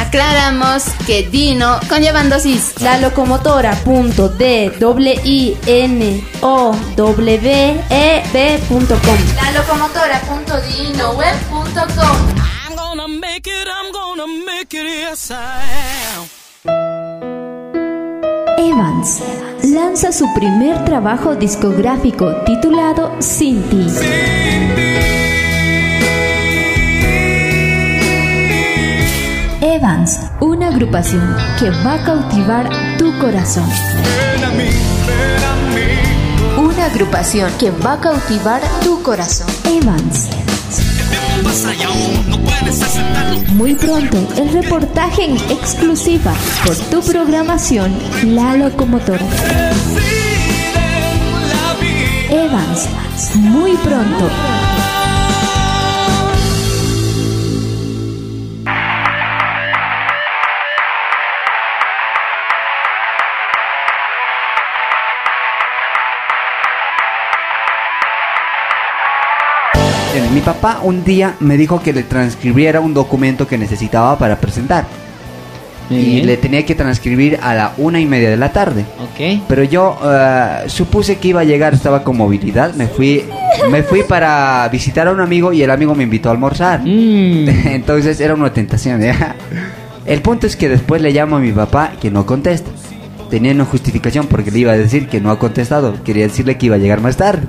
[0.00, 2.74] Aclaramos que Dino conllevan dosis.
[2.80, 9.16] La locomotora punto D W I N O W E B punto com.
[9.36, 12.16] La locomotora punto dinoweb.com.
[12.68, 15.62] I'm gonna make it, I'm gonna make it, yes I
[16.16, 16.26] am.
[18.58, 19.20] Evans
[19.84, 23.84] lanza su primer trabajo discográfico titulado Sin ti.
[29.60, 33.68] Evans, una agrupación que va a cautivar tu corazón.
[36.56, 39.48] Una agrupación que va a cautivar tu corazón.
[39.64, 40.31] Evans.
[43.54, 46.32] Muy pronto, el reportaje en exclusiva
[46.64, 47.92] por tu programación
[48.24, 49.26] La Locomotora.
[52.30, 52.88] Evans,
[53.34, 54.61] muy pronto.
[70.14, 74.36] Eh, Mi papá un día me dijo que le transcribiera un documento que necesitaba para
[74.38, 74.84] presentar.
[75.90, 78.86] Y le tenía que transcribir a la una y media de la tarde.
[78.98, 79.42] Ok.
[79.46, 82.72] Pero yo eh, supuse que iba a llegar, estaba con movilidad.
[82.74, 83.24] Me fui,
[83.70, 86.80] me fui para visitar a un amigo y el amigo me invitó a almorzar.
[86.80, 87.48] Mm.
[87.66, 89.02] Entonces era una tentación.
[89.02, 89.36] ¿ya?
[90.06, 92.70] El punto es que después le llamo a mi papá que no contesta.
[93.28, 96.02] Tenía una justificación porque le iba a decir que no ha contestado.
[96.04, 97.42] Quería decirle que iba a llegar más tarde.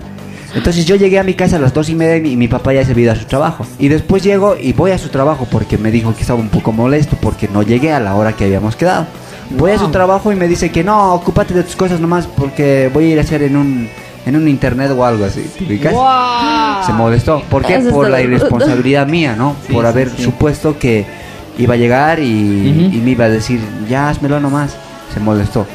[0.56, 2.48] Entonces yo llegué a mi casa a las dos y media y mi, y mi
[2.48, 3.66] papá ya se había ido a su trabajo.
[3.80, 6.72] Y después llego y voy a su trabajo porque me dijo que estaba un poco
[6.72, 9.08] molesto porque no llegué a la hora que habíamos quedado.
[9.52, 12.90] Voy a su trabajo y me dice que no, ocúpate de tus cosas nomás porque
[12.94, 13.90] voy a ir a hacer en un,
[14.26, 15.42] en un internet o algo así.
[15.58, 15.94] ¿Te ubicas?
[16.86, 17.42] Se molestó.
[17.50, 17.76] ¿Por qué?
[17.76, 19.56] Eso Por la irresponsabilidad mía, ¿no?
[19.68, 20.24] Sí, Por haber sí.
[20.24, 21.06] supuesto que
[21.58, 24.76] iba a llegar y, me iba a decir, ya hazmelo nomás.
[25.14, 25.68] Se molestó.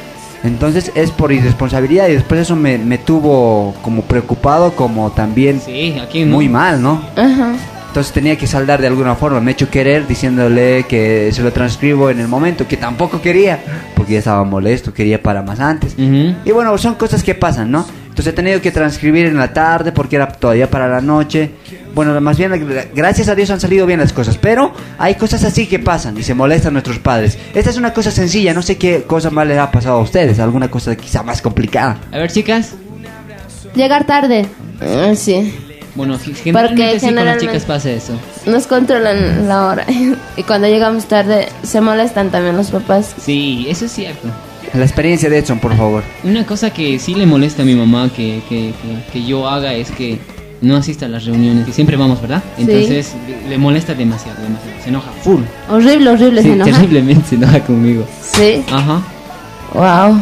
[0.43, 5.97] Entonces es por irresponsabilidad y después eso me, me tuvo como preocupado, como también Sí,
[6.01, 6.35] aquí no.
[6.35, 7.01] muy mal, ¿no?
[7.15, 7.53] Ajá.
[7.87, 9.41] Entonces tenía que saldar de alguna forma.
[9.41, 13.59] Me he hecho querer diciéndole que se lo transcribo en el momento, que tampoco quería,
[13.95, 15.95] porque ya estaba molesto, quería para más antes.
[15.97, 17.85] Y bueno, son cosas que pasan, ¿no?
[18.19, 21.51] Entonces he tenido que transcribir en la tarde porque era todavía para la noche.
[21.95, 25.45] Bueno, más bien, gra- gracias a Dios han salido bien las cosas, pero hay cosas
[25.45, 27.37] así que pasan y se molestan nuestros padres.
[27.55, 30.37] Esta es una cosa sencilla, no sé qué cosa más les ha pasado a ustedes,
[30.39, 31.97] alguna cosa quizá más complicada.
[32.11, 32.73] A ver, chicas.
[33.73, 34.45] Llegar tarde.
[34.81, 35.53] Ah, sí.
[35.95, 38.19] Bueno, ge- generalmente sí con las generalmente- chicas pasa eso.
[38.47, 39.85] Nos controlan la hora.
[40.35, 43.15] y cuando llegamos tarde, se molestan también los papás.
[43.23, 44.27] Sí, eso es cierto.
[44.73, 46.03] La experiencia de Edson, por favor.
[46.23, 49.73] Una cosa que sí le molesta a mi mamá que, que, que, que yo haga
[49.73, 50.19] es que
[50.61, 52.43] no asista a las reuniones, que siempre vamos, ¿verdad?
[52.57, 54.77] Entonces le- le molesta demasiado, demasiado.
[54.83, 55.41] Se enoja full.
[55.69, 56.71] Horrible, horrible, Sí, se enoja.
[56.71, 58.05] terriblemente se enoja conmigo.
[58.21, 58.63] Sí.
[58.71, 59.01] Ajá.
[59.73, 60.21] Wow.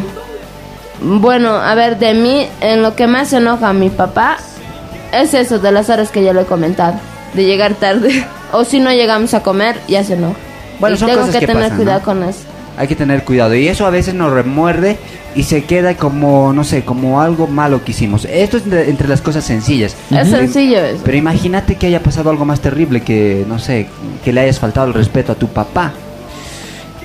[1.20, 4.38] Bueno, a ver, de mí, en lo que más se enoja a mi papá,
[5.12, 6.94] es eso de las horas que ya lo he comentado.
[7.34, 8.24] De llegar tarde.
[8.50, 10.38] O si no llegamos a comer, ya se enoja.
[10.80, 12.04] Bueno, y son tengo cosas que que tener pasan, cuidado ¿no?
[12.06, 12.38] con eso.
[12.78, 14.96] Hay que tener cuidado y eso a veces nos remuerde
[15.34, 18.24] y se queda como, no sé, como algo malo que hicimos.
[18.24, 19.96] Esto es de- entre las cosas sencillas.
[20.10, 21.00] Es sencillo eso.
[21.04, 23.88] Pero imagínate que haya pasado algo más terrible, que, no sé,
[24.24, 25.92] que le hayas faltado el respeto a tu papá.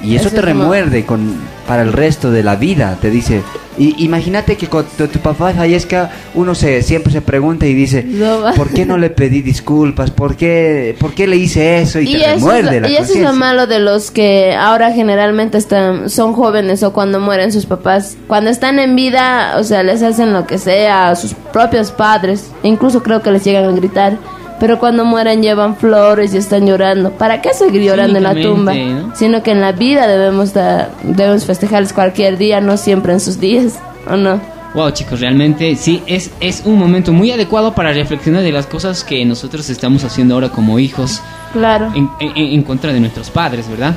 [0.03, 1.33] Y eso, Eso te es como- remuerde con,
[1.67, 3.41] para el resto de la vida, te dice.
[3.77, 8.53] Y imagínate que cuando tu papá fallezca, uno se siempre se pregunta y dice, No.
[8.55, 10.11] ¿por qué no le pedí disculpas?
[10.11, 11.99] ¿Por qué, por qué le hice eso?
[11.99, 14.11] Y, Y, te eso, es remuerde lo, la y eso es lo malo de los
[14.11, 18.15] que ahora generalmente están, son jóvenes o cuando mueren sus papás.
[18.27, 22.51] Cuando están en vida, o sea, les hacen lo que sea a sus propios padres.
[22.61, 24.17] Incluso creo que les llegan a gritar.
[24.59, 27.11] Pero cuando mueren llevan flores y están llorando.
[27.11, 28.73] ¿Para qué seguir llorando en la tumba?
[28.73, 29.15] ¿no?
[29.15, 33.39] Sino que en la vida debemos, da- debemos festejarles cualquier día, no siempre en sus
[33.39, 33.79] días.
[34.09, 34.39] ¿O no?
[34.73, 39.03] Wow, chicos, realmente sí, es, es un momento muy adecuado para reflexionar de las cosas
[39.03, 41.91] que nosotros estamos haciendo ahora como hijos Claro.
[41.95, 43.93] en, en- en contra de nuestros padres, ¿verdad?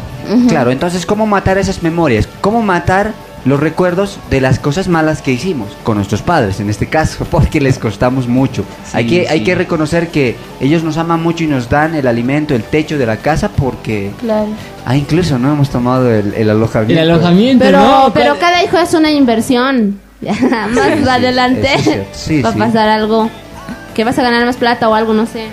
[0.49, 2.29] Claro, entonces, ¿cómo matar esas memorias?
[2.43, 3.13] ¿Cómo matar
[3.47, 7.25] los recuerdos de las cosas malas que hicimos con nuestros padres, en este caso?
[7.31, 8.65] Porque les costamos mucho.
[8.93, 12.55] hay, que, hay que reconocer que ellos nos aman mucho y nos dan el alimento,
[12.55, 14.11] el techo de la casa porque...
[14.21, 14.49] Claro.
[14.85, 17.03] Ah, incluso no hemos tomado el, el alojamiento.
[17.03, 18.11] El alojamiento, Pero, ¿no?
[18.13, 20.01] pero cada hijo es una inversión.
[20.21, 22.07] Más adelante.
[22.13, 23.31] Sí, va a pasar algo
[23.95, 25.47] que vas a ganar más plata o algo, no sé.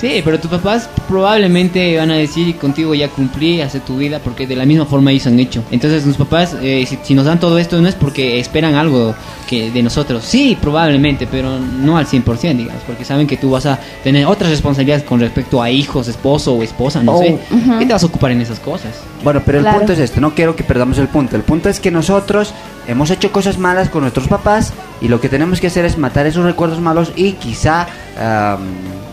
[0.00, 4.46] Sí, pero tus papás probablemente van a decir contigo ya cumplí, hace tu vida, porque
[4.46, 5.62] de la misma forma ellos han hecho.
[5.70, 9.14] Entonces los papás, eh, si, si nos dan todo esto, no es porque esperan algo
[9.46, 10.24] que de nosotros.
[10.24, 14.50] Sí, probablemente, pero no al 100%, digamos, porque saben que tú vas a tener otras
[14.50, 17.18] responsabilidades con respecto a hijos, esposo o esposa, no Oh.
[17.22, 17.36] sé.
[17.78, 18.94] ¿Qué te vas a ocupar en esas cosas?
[19.22, 19.78] Bueno, pero el Claro.
[19.80, 21.36] punto es esto, no quiero que perdamos el punto.
[21.36, 22.54] El punto es que nosotros
[22.90, 26.26] hemos hecho cosas malas con nuestros papás y lo que tenemos que hacer es matar
[26.26, 27.86] esos recuerdos malos y quizá
[28.20, 28.60] am,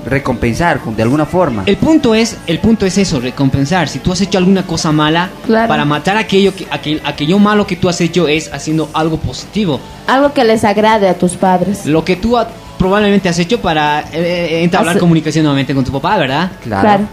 [0.05, 1.63] recompensar de alguna forma.
[1.65, 3.87] El punto es, el punto es eso, recompensar.
[3.89, 5.67] Si tú has hecho alguna cosa mala, Claro.
[5.67, 9.79] para matar aquello que, aquel- aquello malo que tú has hecho es haciendo algo positivo.
[10.07, 11.85] Algo que les agrade a tus padres.
[11.85, 12.47] Lo que tú ha-
[12.77, 16.51] probablemente has hecho para eh, eh, entablar comunicación nuevamente con tu papá, ¿verdad?
[16.63, 16.81] Claro.
[16.81, 17.07] Claro.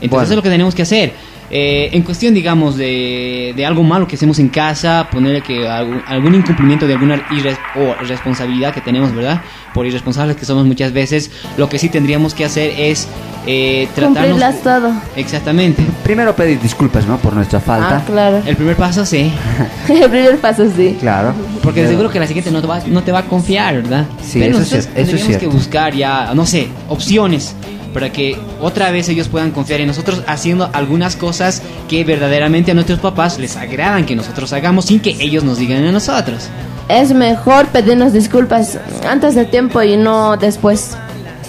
[0.00, 0.22] Entonces Bueno.
[0.24, 1.12] eso es lo que tenemos que hacer.
[1.50, 6.02] Eh, en cuestión, digamos, de, de algo malo que hacemos en casa, ponerle que algún,
[6.06, 9.40] algún incumplimiento de alguna irres- o responsabilidad que tenemos, ¿verdad?
[9.72, 13.08] Por irresponsables que somos muchas veces, lo que sí tendríamos que hacer es
[13.46, 14.18] eh, tratarnos...
[14.28, 14.92] Cumplirlas todo.
[15.16, 15.82] Exactamente.
[16.04, 17.16] Primero pedir disculpas, ¿no?
[17.16, 17.98] Por nuestra falta.
[17.98, 18.42] Ah, claro.
[18.44, 19.32] El primer paso, sí.
[19.88, 20.96] El primer paso sí.
[21.00, 21.32] Claro.
[21.62, 24.04] Porque Pero- seguro que la siguiente no te va, no te va a confiar, ¿verdad?
[24.22, 25.50] Sí, Pero eso es nosotros cier- eso es que cierto.
[25.50, 27.54] buscar ya, no sé, opciones
[27.92, 32.74] para que otra vez ellos puedan confiar en nosotros haciendo algunas cosas que verdaderamente a
[32.74, 36.48] nuestros papás les agradan que nosotros hagamos sin que ellos nos digan a nosotros.
[36.88, 40.96] Es mejor pedirnos disculpas antes de tiempo y no después.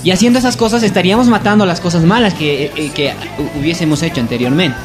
[0.03, 3.13] Y haciendo esas cosas estaríamos matando las cosas malas que, eh, que
[3.59, 4.77] hubiésemos hecho anteriormente.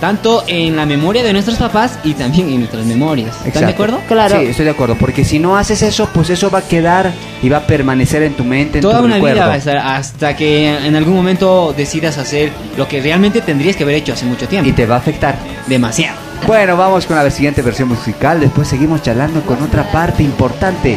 [0.00, 3.36] Tanto en la memoria de nuestros papás y también en nuestras memorias.
[3.44, 3.72] ¿Están de Exacto.
[4.06, 4.38] acuerdo?
[4.40, 4.96] Sí, estoy de acuerdo.
[4.98, 8.32] Porque si no haces eso, pues eso va a quedar y va a permanecer en
[8.34, 9.36] tu mente, en Toda tu una recuerdo.
[9.36, 13.76] vida va a estar hasta que en algún momento decidas hacer lo que realmente tendrías
[13.76, 14.68] que haber hecho hace mucho tiempo.
[14.68, 15.36] Y te va a afectar.
[15.66, 16.16] Demasiado.
[16.46, 18.40] Bueno, vamos con la siguiente versión musical.
[18.40, 20.96] Después seguimos charlando con otra parte importante.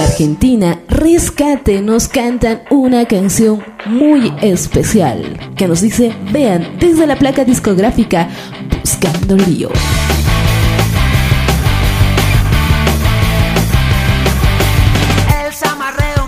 [0.00, 7.44] Argentina, Rescate nos cantan una canción muy especial que nos dice, vean, desde la placa
[7.44, 8.28] discográfica
[8.80, 9.70] Buscando Lío.
[15.44, 16.22] El zamarreo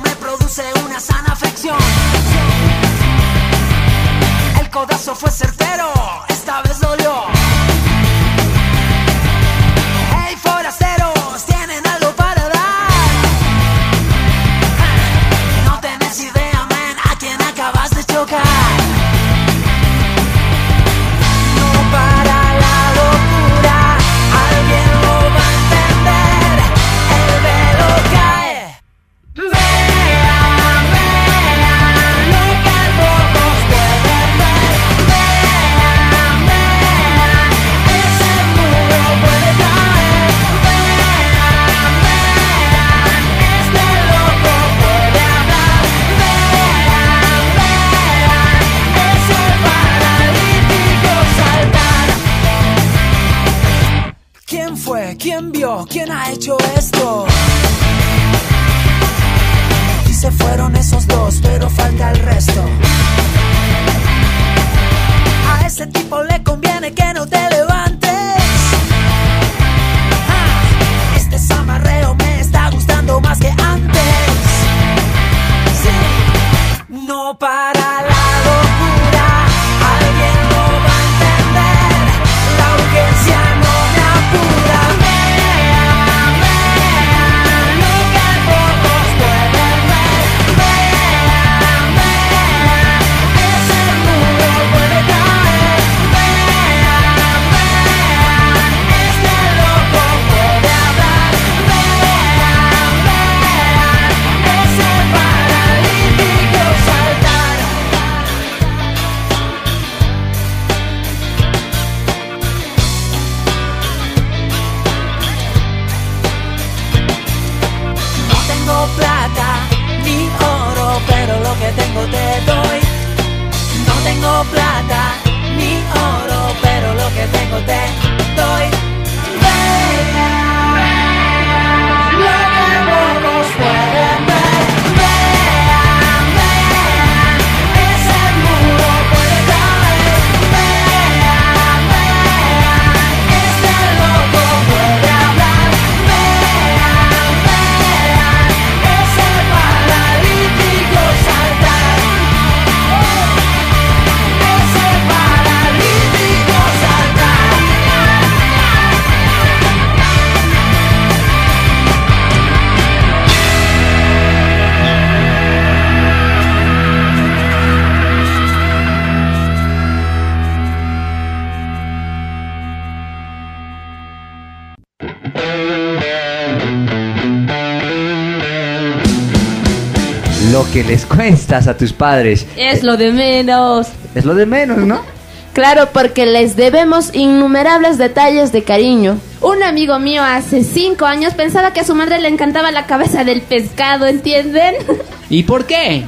[180.75, 182.49] que les cuentas a tus padres.
[182.57, 183.87] Es lo de menos.
[184.17, 185.03] Es lo de menos, ¿no?
[185.55, 189.19] Claro, porque les debemos innumerables detalles de cariño.
[189.41, 193.23] Un amigo mío hace cinco años pensaba que a su madre le encantaba la cabeza
[193.23, 194.75] del pescado, ¿entienden?
[195.31, 196.03] ¿Y por qué?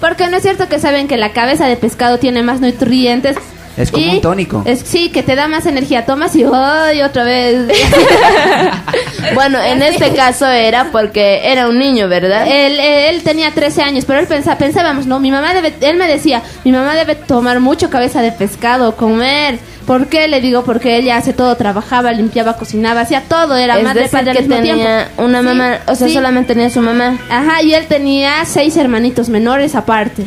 [0.00, 3.36] Porque no es cierto que saben que la cabeza de pescado tiene más nutrientes.
[3.76, 4.62] Es como y un tónico.
[4.64, 6.06] Es, sí, que te da más energía.
[6.06, 7.02] Tomas y ¡ay!
[7.02, 7.68] otra vez.
[9.34, 12.46] Bueno, en este caso era porque era un niño, ¿verdad?
[12.46, 16.06] Él, él tenía 13 años, pero él pensa- pensábamos, no, mi mamá debe, él me
[16.08, 19.58] decía, mi mamá debe tomar mucho cabeza de pescado, comer.
[19.86, 20.26] ¿Por qué?
[20.26, 24.18] Le digo, porque ella hace todo, trabajaba, limpiaba, cocinaba, hacía todo, era Es madre, decir,
[24.18, 25.22] padre al que mismo tenía tiempo.
[25.22, 26.14] una Sí, mamá, o sea, sí.
[26.14, 27.16] solamente tenía su mamá.
[27.30, 30.24] Ajá, y él tenía seis hermanitos menores aparte.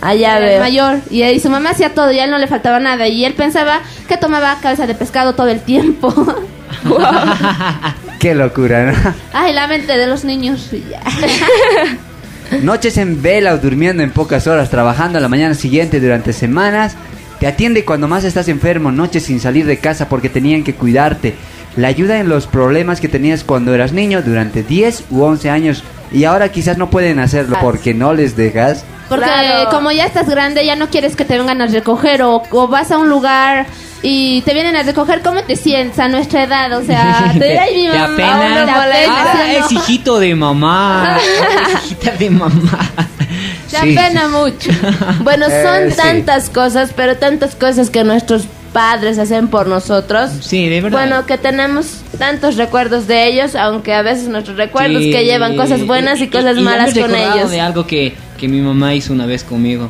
[0.00, 0.60] Allá veo.
[0.60, 3.24] mayor y, y su mamá hacía todo y a él no le faltaba nada y
[3.24, 6.12] él pensaba que tomaba cabeza de pescado todo el tiempo.
[8.18, 9.14] Qué locura, ¿no?
[9.32, 10.70] Ay, la mente de los niños.
[12.62, 16.96] Noches en vela o durmiendo en pocas horas, trabajando a la mañana siguiente durante semanas.
[17.40, 21.34] Te atiende cuando más estás enfermo, noches sin salir de casa porque tenían que cuidarte.
[21.76, 25.84] La ayuda en los problemas que tenías cuando eras niño durante 10 u 11 años.
[26.10, 28.84] Y ahora quizás no pueden hacerlo porque no les dejas.
[29.08, 29.70] Porque Claro.
[29.70, 32.90] como ya estás grande, ya no quieres que te vengan a recoger o, o vas
[32.90, 33.66] a un lugar
[34.02, 36.72] y te vienen a recoger, ¿cómo te sientes a nuestra edad?
[36.78, 38.64] O sea, te, mi ¿Te mamá, apena?
[38.64, 39.66] te apena, Ah, ¿sí o no?
[39.66, 41.18] es hijito de mamá.
[41.76, 42.78] es hijita de mamá.
[43.70, 43.96] Te Sí.
[43.98, 44.70] apena mucho.
[45.20, 45.96] Bueno, Eh, son sí.
[45.96, 50.30] tantas cosas, pero tantas cosas que nuestros padres hacen por nosotros.
[50.40, 50.98] Sí, de verdad.
[51.00, 55.10] Bueno, que tenemos tantos recuerdos de ellos, aunque a veces nuestros recuerdos Sí.
[55.10, 57.50] que llevan cosas buenas y cosas y malas con ellos.
[57.50, 59.88] de algo que, que mi mamá hizo una vez conmigo.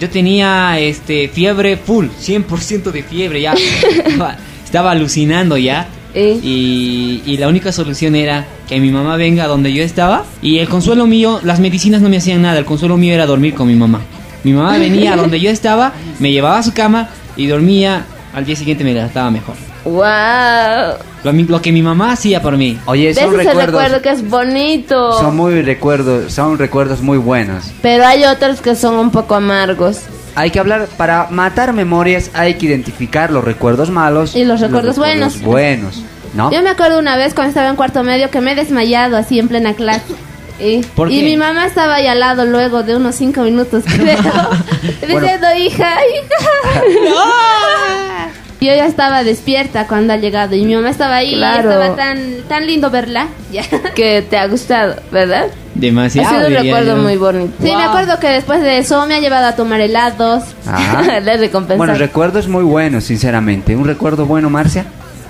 [0.00, 3.54] Yo tenía este fiebre full, 100% de fiebre ya.
[4.06, 5.88] estaba, estaba alucinando ya.
[6.14, 6.38] ¿Eh?
[6.42, 10.24] Y, y la única solución era que mi mamá venga donde yo estaba.
[10.42, 12.58] Y el consuelo mío, las medicinas no me hacían nada.
[12.58, 14.00] El consuelo mío era dormir con mi mamá.
[14.44, 18.04] Mi mamá venía a donde yo estaba, me llevaba a su cama y dormía.
[18.34, 19.54] Al día siguiente me levantaba mejor.
[19.84, 20.96] ¡Wow!
[21.22, 22.78] Lo, que mi mamá hacía por mí.
[22.86, 23.66] Oye, son ese recuerdos.
[23.66, 25.18] recuerdo que es bonito.
[25.18, 27.70] Son muy recuerdos, son recuerdos muy buenos.
[27.80, 30.00] Pero hay otros que son un poco amargos.
[30.34, 34.96] Hay que hablar, para matar memorias hay que identificar los recuerdos malos Y los recuerdos
[34.96, 36.02] recuerdos buenos,
[36.34, 36.50] ¿no?
[36.50, 39.38] Yo me acuerdo una vez cuando estaba en cuarto medio que me he desmayado así
[39.38, 40.12] en plena clase.
[40.58, 44.16] Y, ¿Por y mi mamá estaba ahí al lado luego de unos cinco minutos, creo.
[45.00, 46.36] diciendo, hija, hija.
[48.23, 48.23] Y
[48.60, 50.54] yo ya estaba despierta cuando ha llegado.
[50.56, 51.70] Y mi mamá estaba ahí Claro.
[51.70, 53.28] y estaba tan, tan lindo verla.
[53.52, 53.62] Ya.
[53.94, 55.46] Que te ha gustado, ¿verdad?
[55.74, 56.28] Demasiado.
[56.28, 57.02] ha sido un recuerdo yo.
[57.02, 57.52] muy bonito.
[57.62, 60.44] Sí, me acuerdo que después de eso me ha llevado a tomar helados.
[60.66, 61.20] Ajá.
[61.20, 61.76] Le recompensar.
[61.78, 63.76] Bueno, recuerdos muy buenos, sinceramente.
[63.76, 64.86] ¿Un recuerdo bueno, Marcia?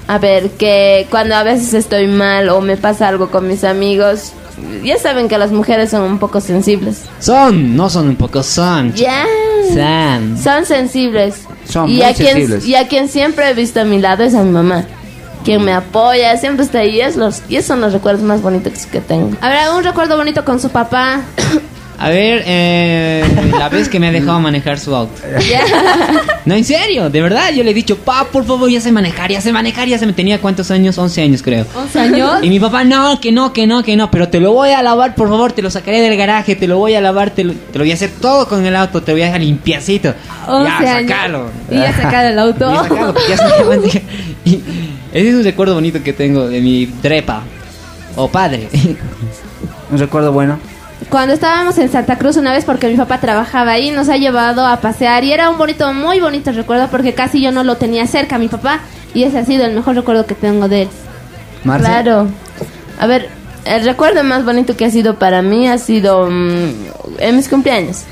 [0.06, 4.32] A ver, que cuando a veces estoy mal o me pasa algo con mis amigos,
[4.82, 7.02] ya saben que las mujeres son un poco sensibles.
[7.18, 8.92] Son, no son un poco, son.
[8.94, 9.24] Ya.
[9.68, 10.38] Son.
[10.38, 11.42] Son sensibles.
[11.68, 12.66] Son y muy a quien, sensibles.
[12.66, 14.84] Y a quien siempre he visto a mi lado es a mi mamá.
[15.44, 17.00] Quien me apoya, siempre está ahí.
[17.00, 19.36] Es los, y esos son los recuerdos más bonitos que tengo.
[19.40, 21.20] Habrá un recuerdo bonito con su papá.
[21.98, 23.24] A ver, eh,
[23.56, 25.12] la vez que me ha dejado manejar su auto.
[26.46, 27.52] No, en serio, de verdad.
[27.54, 30.04] Yo le he dicho, pa, por favor, ya sé manejar, ya sé manejar, ya se
[30.04, 31.64] me tenía cuántos años, 11 años creo.
[31.74, 32.30] 11 años.
[32.42, 34.82] Y mi papá, no, que no, que no, que no, pero te lo voy a
[34.82, 37.54] lavar, por favor, te lo sacaré del garaje, te lo voy a lavar, te lo,
[37.54, 40.12] te lo voy a hacer todo con el auto, te lo voy a dejar limpiacito.
[40.46, 41.10] 11 ya, años.
[41.10, 41.50] sacalo.
[41.70, 42.70] Y ya sacado el auto.
[43.26, 44.00] Y ya se me maneja.
[44.44, 44.60] Y
[45.14, 47.42] ese es un recuerdo bonito que tengo de mi trepa.
[48.16, 48.68] O padre.
[49.90, 50.58] ¿Un recuerdo bueno?
[51.10, 54.66] Cuando estábamos en Santa Cruz una vez porque mi papá trabajaba ahí, nos ha llevado
[54.66, 58.06] a pasear y era un bonito, muy bonito recuerdo porque casi yo no lo tenía
[58.06, 58.80] cerca, mi papá,
[59.12, 60.88] y ese ha sido el mejor recuerdo que tengo de él.
[61.64, 62.02] Marcia.
[62.02, 62.28] Claro.
[62.98, 63.28] A ver,
[63.64, 66.70] el recuerdo más bonito que ha sido para mí ha sido mm,
[67.18, 68.02] en mis cumpleaños.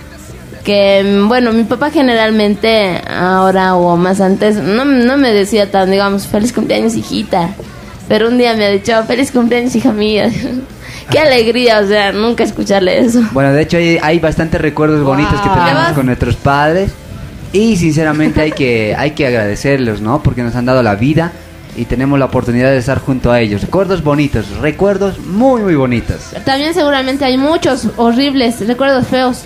[0.64, 5.90] Que, mm, bueno, mi papá generalmente, ahora o más antes, no, no me decía tan,
[5.90, 7.51] digamos, feliz cumpleaños, hijita.
[8.09, 10.30] Pero un día me ha dicho, feliz cumpleaños, hija mía.
[11.12, 13.20] Qué alegría, o sea, nunca escucharle eso.
[13.32, 16.92] Bueno, de hecho hay, hay bastantes recuerdos bonitos que tenemos con nuestros padres
[17.52, 20.22] y sinceramente hay que hay que agradecerlos, ¿no?
[20.22, 21.32] Porque nos han dado la vida
[21.76, 23.62] y tenemos la oportunidad de estar junto a ellos.
[23.62, 26.34] Recuerdos bonitos, recuerdos muy muy bonitos.
[26.44, 29.44] También seguramente hay muchos horribles recuerdos feos.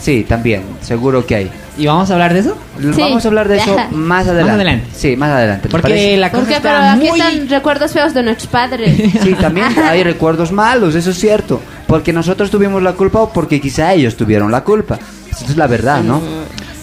[0.00, 1.50] Sí, también, seguro que hay.
[1.76, 2.56] ¿Y vamos a hablar de eso?
[2.80, 3.00] Sí.
[3.00, 4.52] Vamos a hablar de eso más adelante.
[4.52, 4.86] adelante.
[4.96, 5.62] Sí, más adelante.
[5.64, 6.16] ¿te Porque parece?
[6.16, 7.20] la cosa Porque está pero aquí muy...
[7.20, 8.96] están recuerdos feos de nuestros padres.
[9.22, 11.60] Sí, también hay recuerdos malos, eso es cierto.
[11.86, 14.98] Porque nosotros tuvimos la culpa o porque quizá ellos tuvieron la culpa.
[15.30, 16.20] Eso es la verdad, ¿no?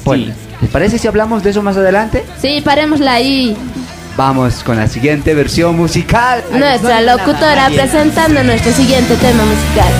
[0.03, 2.23] Bueno, ¿les parece si hablamos de eso más adelante?
[2.41, 3.55] Sí, parémosla ahí.
[4.17, 6.41] Vamos con la siguiente versión musical.
[6.51, 9.91] Nuestra locutora presentando nuestro siguiente tema musical.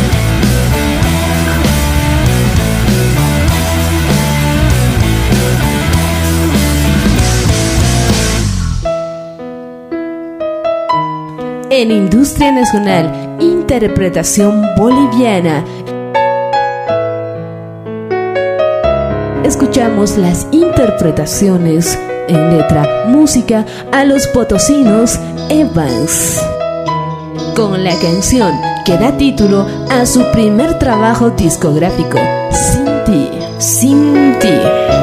[11.81, 15.61] en Industria Nacional, Interpretación Boliviana.
[19.43, 21.99] Escuchamos las interpretaciones
[22.29, 25.19] en letra música a los potosinos
[25.49, 26.41] Evans
[27.57, 32.17] con la canción que da título a su primer trabajo discográfico,
[32.51, 34.94] Sin ti, sin ti.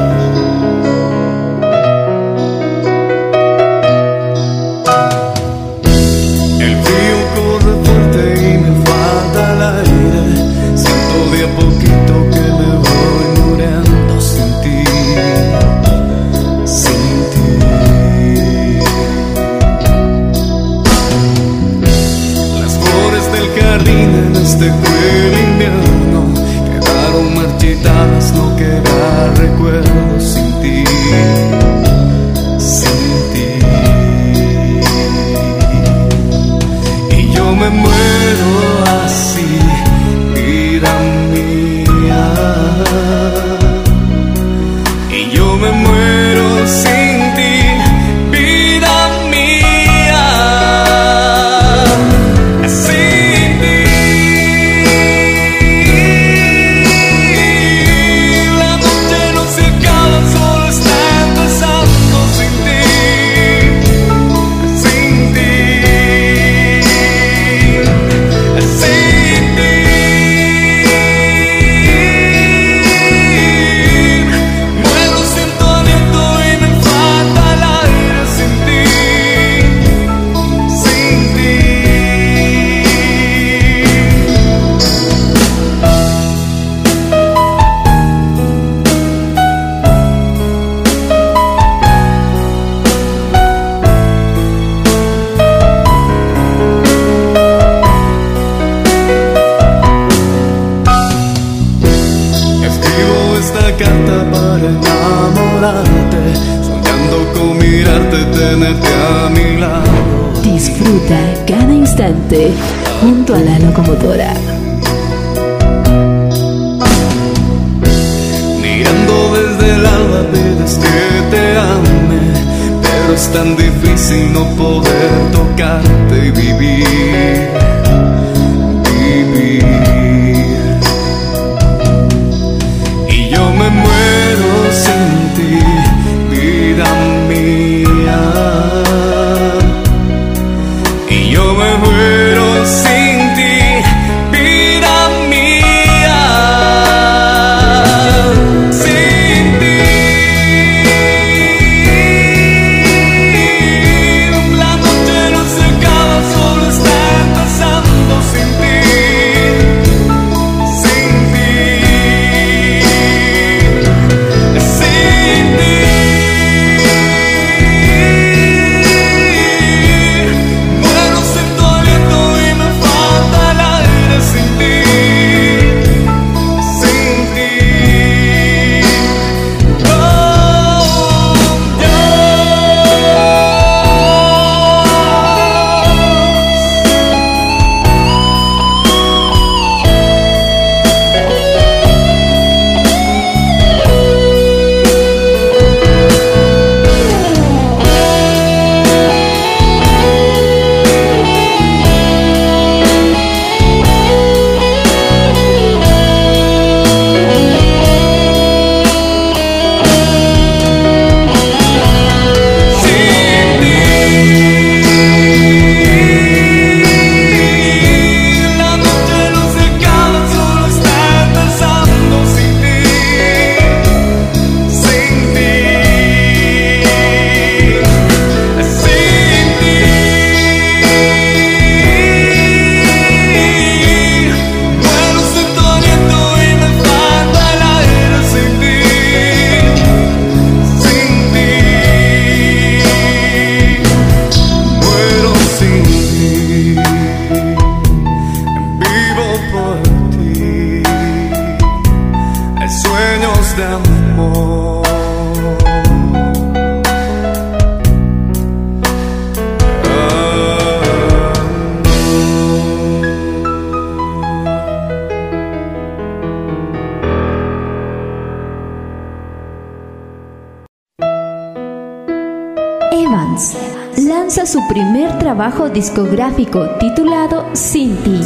[275.43, 278.21] Trabajo discográfico titulado Sinti.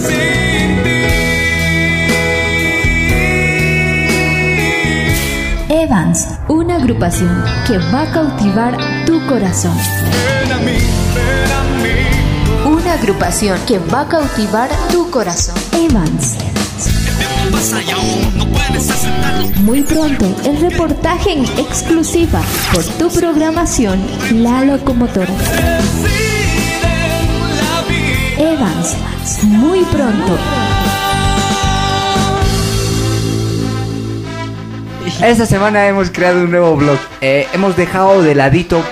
[5.71, 9.73] Evans, una agrupación que va a cautivar tu corazón.
[12.67, 15.55] Una agrupación que va a cautivar tu corazón.
[15.73, 16.37] Evans.
[19.63, 22.43] Muy pronto, el reportaje en exclusiva
[22.75, 24.05] por tu programación
[24.35, 25.33] La Locomotora.
[28.39, 28.97] Evans,
[29.45, 30.39] muy pronto.
[35.25, 36.99] Esta semana hemos creado un nuevo blog.
[37.23, 38.83] Eh, hemos dejado de ladito,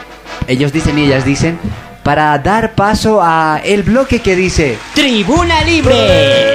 [0.49, 1.59] ellos dicen y ellas dicen,
[2.03, 6.55] para dar paso a el bloque que dice Tribuna Libre.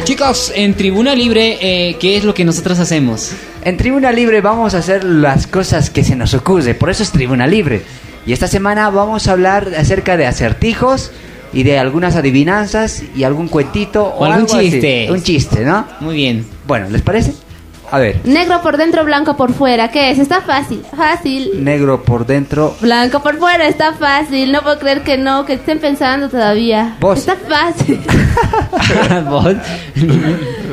[0.04, 3.32] Chicos, en Tribuna Libre, eh, ¿qué es lo que nosotros hacemos?
[3.64, 7.10] En Tribuna Libre vamos a hacer las cosas que se nos ocurre, por eso es
[7.10, 7.82] Tribuna Libre.
[8.26, 11.12] Y esta semana vamos a hablar acerca de acertijos
[11.52, 14.70] y de algunas adivinanzas y algún cuentito o, O algún algo así.
[14.70, 15.08] chiste.
[15.10, 15.86] Un chiste, ¿no?
[16.00, 16.46] Muy bien.
[16.66, 17.34] Bueno, ¿les parece?
[17.92, 19.92] A ver, Negro por dentro, blanco por fuera.
[19.92, 20.18] ¿Qué es?
[20.18, 20.82] Está fácil.
[20.96, 21.62] Fácil.
[21.62, 22.74] negro por dentro.
[22.80, 24.50] Blanco por fuera, está fácil.
[24.50, 26.96] No puedo creer que no, que estén pensando todavía.
[27.00, 27.20] Vos.
[27.20, 28.00] Está fácil.
[29.30, 29.54] ¿Vos?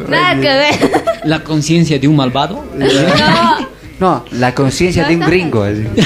[0.10, 1.04] Nada que ver.
[1.26, 2.66] ¿La conciencia de un malvado?
[2.76, 2.88] No.
[4.00, 5.62] No, la conciencia No, de un gringo.
[5.64, 5.86] así.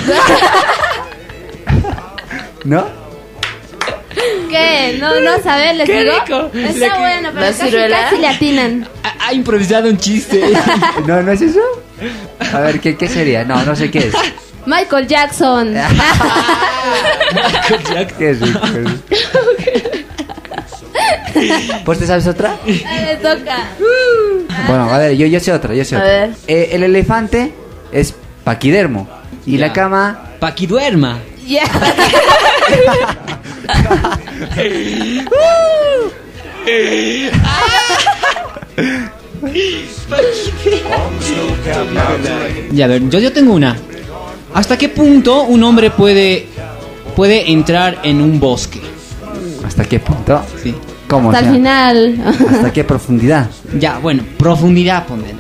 [2.68, 2.86] ¿No?
[4.49, 4.97] ¿Qué?
[4.99, 6.13] No, no saber, les Qué digo.
[6.26, 6.51] rico.
[6.53, 8.01] Está La bueno, pero la casi, ciruela.
[8.01, 8.88] casi le atinan.
[9.03, 10.43] Ha, ha improvisado un chiste.
[11.07, 11.61] ¿No, no es eso?
[12.53, 13.45] A ver, ¿qué, qué sería?
[13.45, 14.13] No, no sé qué es.
[14.65, 15.74] Michael Jackson.
[18.18, 18.59] Qué rico.
[21.86, 22.57] ¿Pues te sabes otra?
[22.65, 23.68] Me toca.
[24.68, 26.11] Bueno, a ver, yo, yo sé otra, yo sé A otra.
[26.11, 26.30] ver.
[26.47, 27.53] Eh, el elefante
[27.91, 28.13] es
[28.43, 29.07] paquidermo.
[29.45, 29.68] Y Ya.
[29.68, 30.24] la cama...
[30.39, 30.53] Pa'
[31.48, 31.56] duerma.
[31.56, 31.64] Ya.
[42.72, 43.78] Ya, a ver, yo, yo tengo una.
[44.54, 46.48] ¿Hasta qué punto un hombre puede,
[47.16, 48.82] puede entrar en un bosque?
[49.66, 50.41] ¿Hasta qué punto?
[50.62, 50.74] Sí.
[51.08, 51.32] ¿Cómo?
[51.32, 52.36] Hasta o el final.
[52.52, 53.50] ¿Hasta qué profundidad?
[53.80, 55.37] Ya, bueno, profundidad, ponele ya.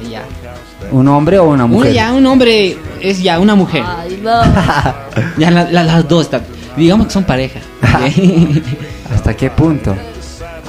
[0.91, 1.93] ¿Un hombre o una mujer?
[1.93, 3.83] ya, un hombre es ya una mujer.
[3.85, 4.41] Ay, no.
[5.37, 6.41] Ya la- la- las dos están.
[6.75, 7.59] Digamos que son pareja.
[9.13, 9.93] ¿Hasta qué punto?
[9.93, 9.99] Que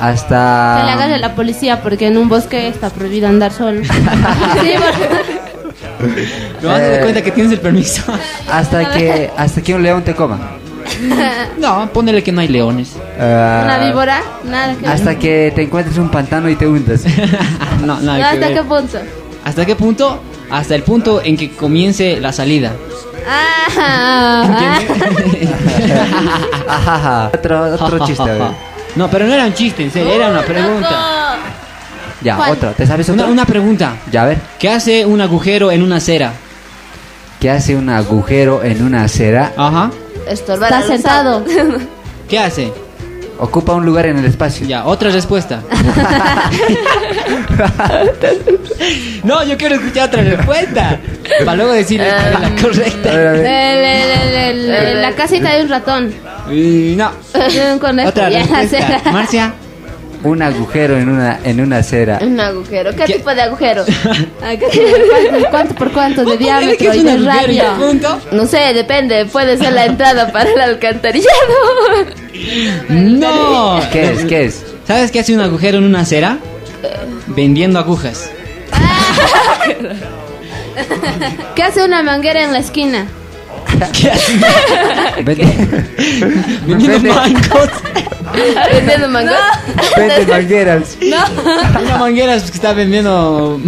[0.04, 0.92] le Hasta...
[0.92, 3.82] agarre la policía porque en un bosque está prohibido andar solo.
[4.62, 4.72] sí,
[5.98, 6.26] porque...
[6.62, 8.02] Me vas a dar cuenta que tienes el permiso.
[8.50, 10.38] Hasta que, hasta que un león te coma.
[11.58, 12.92] No, ponele que no hay leones.
[13.20, 14.90] Ah, Una víbora, nada que ver.
[14.90, 17.02] hasta que te encuentres un pantano y te hundas.
[17.84, 18.54] No, No, nada que ¿Hasta ver.
[18.54, 18.98] qué punto?
[19.48, 20.20] ¿Hasta qué punto?
[20.50, 22.72] Hasta el punto en que comience la salida.
[23.26, 24.78] Ah,
[26.68, 27.30] ah.
[27.32, 28.22] Otro, otro chiste.
[28.22, 28.42] a ver.
[28.94, 31.38] No, pero no era un chiste, en serio, era una pregunta.
[32.20, 32.50] Ya, ¿Cuál?
[32.52, 32.72] otro.
[32.72, 33.96] ¿Te sabes Una, pregunta.
[34.12, 34.38] Ya, a ver.
[34.58, 36.32] ¿Qué hace un agujero en una acera?
[37.40, 39.54] ¿Qué hace un agujero en una acera?
[39.56, 39.90] Ajá.
[40.28, 41.44] Estorbar Está a los sentado.
[42.28, 42.70] ¿Qué hace?
[43.40, 44.66] Ocupa un lugar en el espacio.
[44.66, 45.62] Ya, otra respuesta.
[49.24, 50.98] no, yo quiero escuchar otra respuesta.
[51.44, 53.10] Para luego decirle es la correcta.
[53.12, 53.46] A ver, a ver.
[53.46, 56.12] El- el- el- el- la casita de un ratón.
[56.50, 57.10] Y no.
[57.72, 58.08] Un conejo.
[58.08, 59.02] Otra respuesta.
[59.12, 59.52] Marcia.
[60.24, 62.18] Un agujero en una, en una acera.
[62.20, 62.90] Un agujero.
[62.90, 63.14] ¿Qué, ¿Qué?
[63.14, 63.84] tipo de agujero?
[64.40, 64.54] Ah.
[64.58, 67.64] ¿Cuánto, cuánto por cuánto de diámetro y de radio?
[68.32, 69.26] No sé, depende.
[69.26, 71.28] Puede ser la entrada para el alcantarillado.
[72.88, 73.80] No.
[73.92, 74.24] ¿Qué es?
[74.24, 74.64] ¿Qué es?
[74.86, 76.38] ¿Sabes qué hace un agujero en una acera?
[77.26, 78.30] Vendiendo agujas.
[81.54, 83.06] ¿Qué hace una manguera en la esquina?
[83.92, 84.12] ¿Qué?
[85.24, 85.44] Vende,
[86.66, 87.70] Vendiendo Vende- mangos.
[88.72, 89.32] Vendiendo mango.
[89.96, 90.98] vende mangueras.
[91.82, 93.58] Una manguera es que está vendiendo.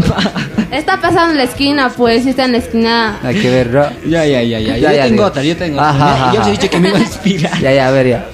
[0.70, 3.18] Está pasando en la esquina, pues, si está en la esquina.
[3.22, 3.84] Hay que ver, ¿no?
[4.06, 4.76] Ya, ya, ya, ya.
[4.76, 6.12] Ya, Yo ya, tengo otra, yo tengo Ajá, otra.
[6.26, 7.58] ajá, Yo os he dicho que me iba a inspirar.
[7.60, 8.26] Ya, ya, a ver, ya.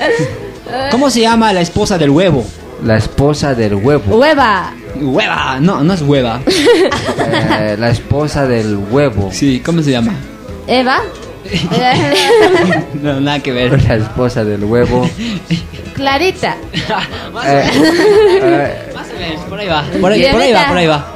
[0.91, 2.45] ¿Cómo se llama la esposa del huevo?
[2.85, 4.16] La esposa del huevo.
[4.16, 4.72] Hueva.
[5.01, 5.59] Hueva.
[5.61, 6.41] No, no es hueva.
[6.47, 9.31] Eh, la esposa del huevo.
[9.33, 10.12] Sí, ¿cómo se llama?
[10.66, 10.99] Eva.
[13.03, 13.82] No, nada que ver.
[13.88, 15.09] La esposa del huevo.
[15.94, 16.57] Clarita.
[17.44, 17.64] Eh,
[18.42, 19.84] eh, Más o menos, por ahí va.
[20.01, 21.07] Por ahí, Bien, por ahí va, por ahí va.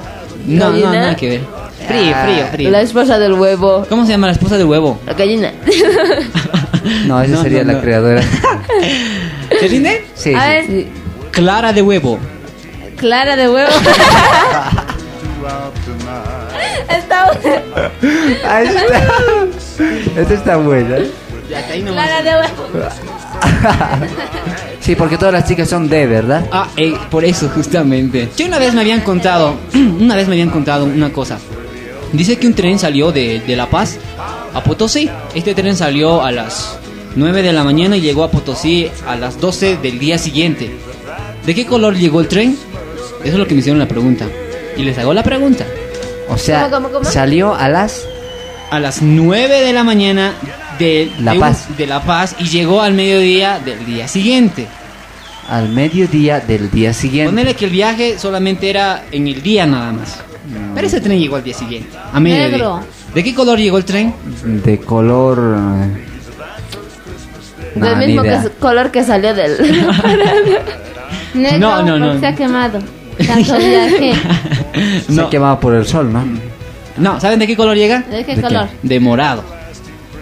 [0.46, 1.40] No, no, nada que ver.
[1.88, 2.70] Frío, frío, frío.
[2.70, 3.86] La esposa del huevo.
[3.88, 5.00] ¿Cómo se llama la esposa del huevo?
[5.06, 5.52] La gallina.
[7.06, 7.80] no, esa No, sería no, la no.
[7.80, 8.22] creadora.
[9.60, 10.04] ¿Te rinde?
[10.14, 10.68] Sí, A sí.
[10.68, 10.86] ver,
[11.32, 12.18] Clara de huevo.
[12.96, 13.70] clara de huevo.
[16.88, 17.30] Ahí está.
[20.16, 20.96] Esta está buena.
[21.48, 22.88] Clara de huevo.
[24.80, 26.46] Sí, porque todas las chicas son de, ¿verdad?
[26.50, 28.30] Ah, eh, por eso, justamente.
[28.36, 31.38] Yo una vez me habían contado, una vez me habían contado una cosa.
[32.12, 33.98] Dice que un tren salió de, de La Paz
[34.54, 35.08] a Potosí.
[35.34, 36.78] Este tren salió a las
[37.14, 40.70] 9 de la mañana y llegó a Potosí a las 12 del día siguiente.
[41.44, 42.56] ¿De qué color llegó el tren?
[43.22, 44.26] Eso es lo que me hicieron la pregunta.
[44.78, 45.66] Y les hago la pregunta.
[46.28, 47.04] O sea, ¿Cómo, cómo, cómo?
[47.10, 48.06] salió a las...
[48.70, 50.32] A las 9 de la mañana
[50.78, 51.66] de La de un- Paz.
[51.76, 54.66] de La Paz y llegó al mediodía del día siguiente.
[55.48, 57.30] Al mediodía del día siguiente.
[57.32, 60.20] Ponele que el viaje solamente era en el día nada más.
[60.74, 62.48] Pero ese tren llegó al día siguiente, a mediodía.
[62.48, 62.80] Negro.
[63.14, 64.14] ¿De qué color llegó el tren?
[64.44, 65.56] De color...
[65.58, 66.06] eh,
[67.74, 69.56] Del mismo que- color que salió del.
[71.34, 72.20] Negro, No, no, no.
[72.20, 72.78] se ha quemado.
[73.26, 74.12] Tanto viaje.
[75.08, 76.24] Se ha quemado por el sol, ¿no?
[76.96, 78.00] No, ¿saben de qué color llega?
[78.00, 78.48] ¿De qué ¿De qué?
[78.48, 78.68] color?
[78.82, 79.44] De morado.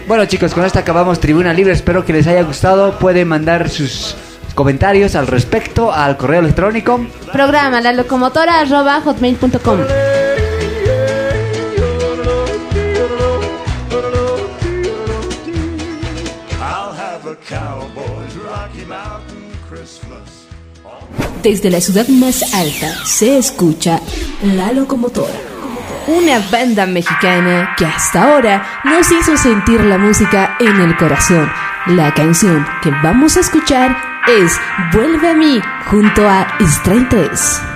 [0.07, 1.73] bueno chicos, con esto acabamos Tribuna Libre.
[1.73, 2.97] Espero que les haya gustado.
[2.99, 4.15] Pueden mandar sus
[4.53, 7.05] comentarios al respecto al correo electrónico.
[7.31, 9.79] Programa la locomotora arroba hotmail.com.
[21.45, 24.01] Desde la ciudad más alta se escucha
[24.41, 25.39] La Locomotora.
[26.07, 31.47] Una banda mexicana que hasta ahora nos hizo sentir la música en el corazón.
[31.85, 33.95] La canción que vamos a escuchar
[34.27, 34.59] es
[34.91, 37.74] Vuelve a mí junto a Strain 3.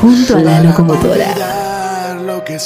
[0.00, 2.16] Junto a la locomotora.
[2.24, 2.58] lo que.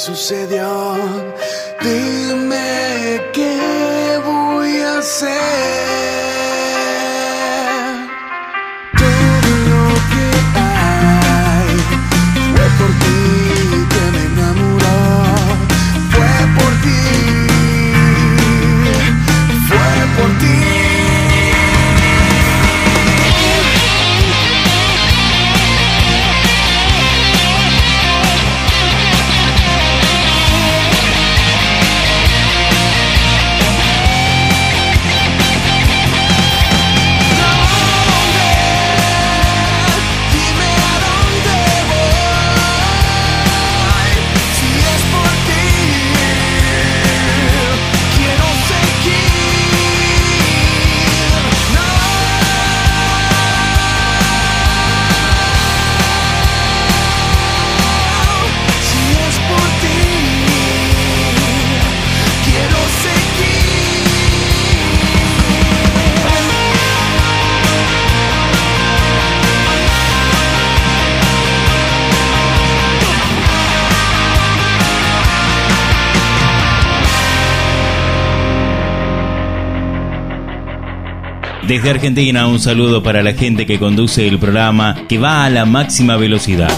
[81.73, 85.65] Desde Argentina, un saludo para la gente que conduce el programa que va a la
[85.65, 86.71] máxima velocidad.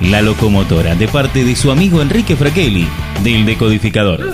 [0.00, 2.86] La locomotora, de parte de su amigo Enrique Fraquelli,
[3.24, 4.32] del decodificador.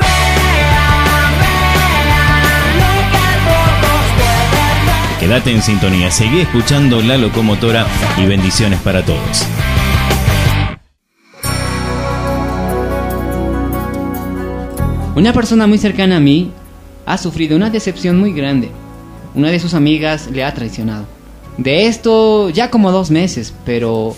[5.18, 7.86] Quédate en sintonía, seguí escuchando La Locomotora
[8.18, 9.46] y bendiciones para todos.
[15.16, 16.50] Una persona muy cercana a mí
[17.06, 18.83] ha sufrido una decepción muy grande.
[19.34, 21.06] Una de sus amigas le ha traicionado.
[21.58, 24.14] De esto ya como dos meses, pero,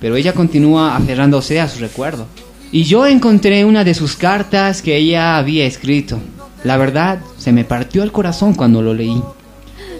[0.00, 2.26] pero ella continúa aferrándose a su recuerdo.
[2.72, 6.20] Y yo encontré una de sus cartas que ella había escrito.
[6.62, 9.22] La verdad, se me partió el corazón cuando lo leí.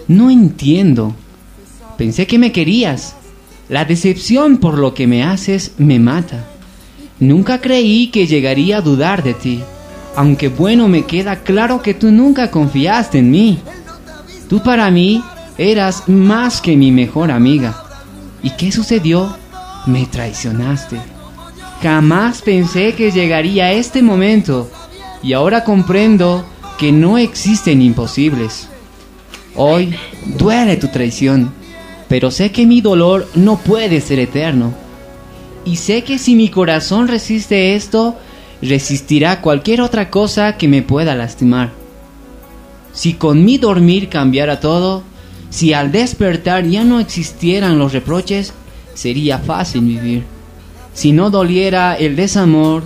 [0.07, 1.15] No entiendo.
[1.97, 3.15] Pensé que me querías.
[3.67, 6.45] La decepción por lo que me haces me mata.
[7.19, 9.61] Nunca creí que llegaría a dudar de ti.
[10.15, 13.59] Aunque bueno, me queda claro que tú nunca confiaste en mí.
[14.51, 15.23] Tú para mí
[15.57, 17.85] eras más que mi mejor amiga.
[18.43, 19.33] ¿Y qué sucedió?
[19.85, 20.97] Me traicionaste.
[21.81, 24.69] Jamás pensé que llegaría este momento
[25.23, 26.43] y ahora comprendo
[26.77, 28.67] que no existen imposibles.
[29.55, 29.95] Hoy
[30.37, 31.53] duele tu traición,
[32.09, 34.73] pero sé que mi dolor no puede ser eterno.
[35.63, 38.17] Y sé que si mi corazón resiste esto,
[38.61, 41.80] resistirá cualquier otra cosa que me pueda lastimar.
[42.93, 45.03] Si con mi dormir cambiara todo,
[45.49, 48.53] si al despertar ya no existieran los reproches,
[48.93, 50.23] sería fácil vivir.
[50.93, 52.83] Si no doliera el desamor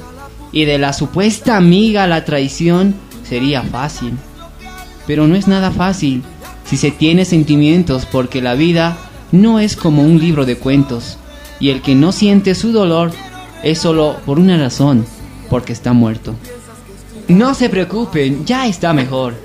[0.51, 2.95] y de la supuesta amiga la traición,
[3.27, 4.13] sería fácil.
[5.07, 6.23] Pero no es nada fácil
[6.65, 8.97] si se tiene sentimientos porque la vida
[9.31, 11.17] no es como un libro de cuentos
[11.59, 13.11] y el que no siente su dolor
[13.63, 15.05] es solo por una razón,
[15.49, 16.35] porque está muerto.
[17.27, 19.44] No se preocupen, ya está mejor.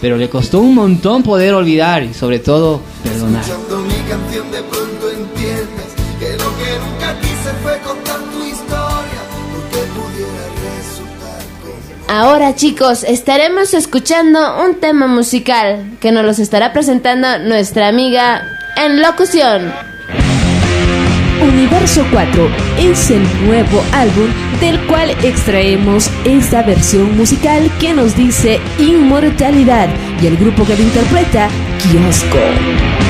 [0.00, 3.44] Pero le costó un montón poder olvidar y sobre todo perdonar.
[12.08, 18.42] Ahora chicos, estaremos escuchando un tema musical que nos los estará presentando nuestra amiga
[18.76, 19.72] en locución.
[21.42, 22.48] Universo 4
[22.78, 24.28] es el nuevo álbum
[24.60, 29.88] del cual extraemos esta versión musical que nos dice Inmortalidad
[30.22, 31.48] y el grupo que lo interpreta,
[31.78, 33.09] Kiosco.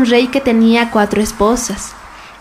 [0.00, 1.92] Un rey que tenía cuatro esposas.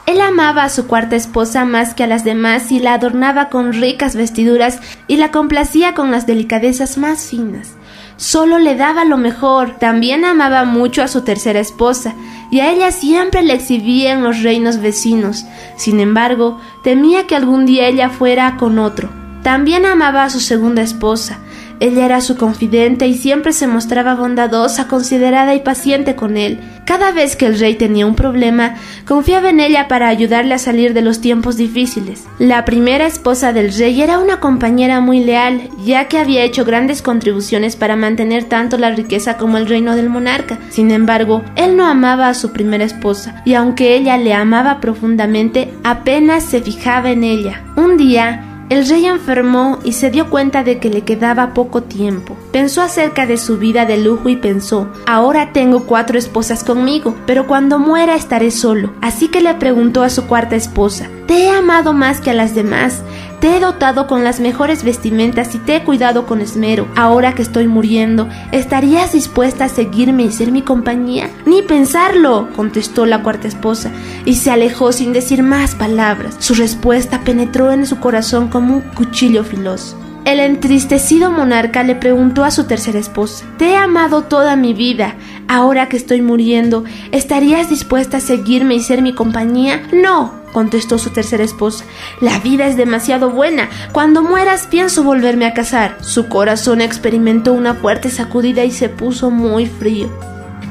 [0.06, 3.73] Él amaba a su cuarta esposa más que a las demás y la adornaba con
[3.73, 7.73] ricas vestiduras y la complacía con las delicadezas más finas.
[8.15, 9.77] Solo le daba lo mejor.
[9.77, 12.15] También amaba mucho a su tercera esposa,
[12.49, 15.45] y a ella siempre le exhibía en los reinos vecinos.
[15.76, 19.10] Sin embargo, temía que algún día ella fuera con otro.
[19.44, 21.40] También amaba a su segunda esposa.
[21.80, 26.60] Ella era su confidente y siempre se mostraba bondadosa, considerada y paciente con él.
[26.85, 28.76] Cada vez que el rey tenía un problema,
[29.07, 32.26] confiaba en ella para ayudarle a salir de los tiempos difíciles.
[32.39, 37.01] La primera esposa del rey era una compañera muy leal, ya que había hecho grandes
[37.01, 40.57] contribuciones para mantener tanto la riqueza como el reino del monarca.
[40.72, 45.72] Sin embargo, él no amaba a su primera esposa, y aunque ella le amaba profundamente,
[45.84, 47.64] apenas se fijaba en ella.
[47.76, 52.37] Un día, el rey enfermó y se dio cuenta de que le quedaba poco tiempo.
[52.51, 57.47] Pensó acerca de su vida de lujo y pensó, ahora tengo cuatro esposas conmigo, pero
[57.47, 58.93] cuando muera estaré solo.
[59.01, 62.53] Así que le preguntó a su cuarta esposa, te he amado más que a las
[62.53, 63.01] demás,
[63.39, 66.87] te he dotado con las mejores vestimentas y te he cuidado con esmero.
[66.95, 71.29] Ahora que estoy muriendo, ¿estarías dispuesta a seguirme y ser mi compañía?
[71.45, 73.91] Ni pensarlo, contestó la cuarta esposa,
[74.25, 76.35] y se alejó sin decir más palabras.
[76.39, 80.09] Su respuesta penetró en su corazón como un cuchillo filoso.
[80.30, 85.15] El entristecido monarca le preguntó a su tercera esposa, Te he amado toda mi vida,
[85.47, 89.81] ahora que estoy muriendo, ¿estarías dispuesta a seguirme y ser mi compañía?
[89.91, 91.84] No, contestó su tercera esposa.
[92.22, 93.69] La vida es demasiado buena.
[93.91, 95.97] Cuando mueras pienso volverme a casar.
[96.01, 100.11] Su corazón experimentó una fuerte sacudida y se puso muy frío.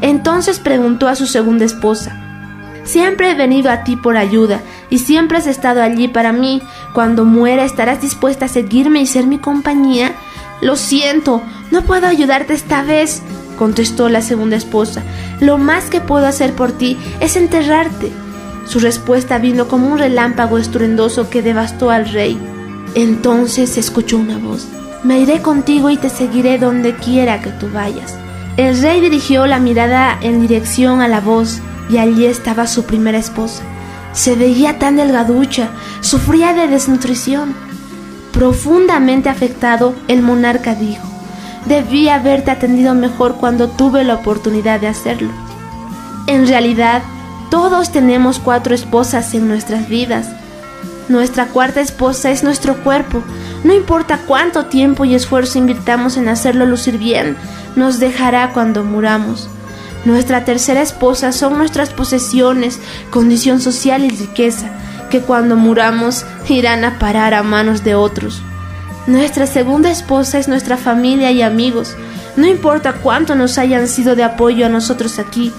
[0.02, 2.27] Entonces preguntó a su segunda esposa.
[2.88, 6.62] Siempre he venido a ti por ayuda y siempre has estado allí para mí.
[6.94, 10.12] Cuando muera estarás dispuesta a seguirme y ser mi compañía.
[10.62, 13.22] Lo siento, no puedo ayudarte esta vez,
[13.58, 15.02] contestó la segunda esposa.
[15.38, 18.10] Lo más que puedo hacer por ti es enterrarte.
[18.64, 22.38] Su respuesta vino como un relámpago estruendoso que devastó al rey.
[22.94, 24.66] Entonces escuchó una voz.
[25.04, 28.16] Me iré contigo y te seguiré donde quiera que tú vayas.
[28.56, 33.18] El rey dirigió la mirada en dirección a la voz y allí estaba su primera
[33.18, 33.62] esposa.
[34.12, 35.70] Se veía tan delgaducha,
[36.00, 37.54] sufría de desnutrición.
[38.32, 41.06] Profundamente afectado, el monarca dijo,
[41.66, 45.30] debí haberte atendido mejor cuando tuve la oportunidad de hacerlo.
[46.26, 47.02] En realidad,
[47.50, 50.28] todos tenemos cuatro esposas en nuestras vidas.
[51.08, 53.22] Nuestra cuarta esposa es nuestro cuerpo.
[53.64, 57.36] No importa cuánto tiempo y esfuerzo invirtamos en hacerlo lucir bien,
[57.76, 59.48] nos dejará cuando muramos.
[60.04, 62.78] Nuestra tercera esposa son nuestras posesiones,
[63.10, 64.70] condición social y riqueza,
[65.10, 68.42] que cuando muramos irán a parar a manos de otros.
[69.06, 71.96] Nuestra segunda esposa es nuestra familia y amigos.
[72.36, 75.52] No importa cuánto nos hayan sido de apoyo a nosotros aquí,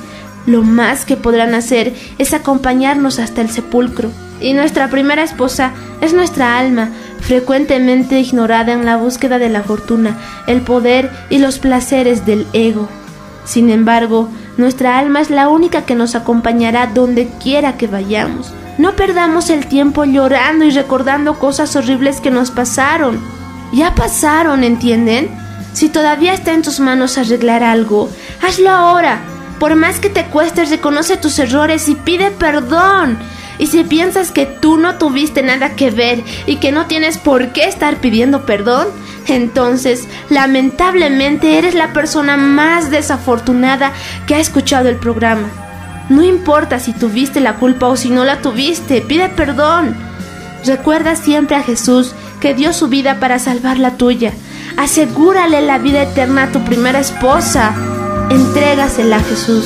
[0.45, 4.09] lo más que podrán hacer es acompañarnos hasta el sepulcro.
[4.41, 6.89] Y nuestra primera esposa es nuestra alma,
[7.19, 10.17] frecuentemente ignorada en la búsqueda de la fortuna,
[10.47, 12.87] el poder y los placeres del ego.
[13.49, 18.53] Sin embargo, nuestra alma es la única que nos acompañará donde quiera que vayamos.
[18.77, 23.19] No perdamos el tiempo llorando y recordando cosas horribles que nos pasaron.
[23.73, 25.31] Ya pasaron, ¿entienden?
[25.73, 28.07] Si todavía está en tus manos arreglar algo,
[28.39, 29.19] hazlo ahora.
[29.59, 33.17] Por más que te cueste, reconoce tus errores y pide perdón.
[33.57, 37.51] Y si piensas que tú no tuviste nada que ver y que no tienes por
[37.51, 38.89] qué estar pidiendo perdón,
[39.35, 43.91] entonces lamentablemente eres la persona más desafortunada
[44.27, 45.47] que ha escuchado el programa.
[46.09, 49.95] No importa si tuviste la culpa o si no la tuviste, pide perdón.
[50.65, 54.33] Recuerda siempre a Jesús que dio su vida para salvar la tuya.
[54.77, 57.73] Asegúrale la vida eterna a tu primera esposa.
[58.29, 59.65] Entrégasela a Jesús.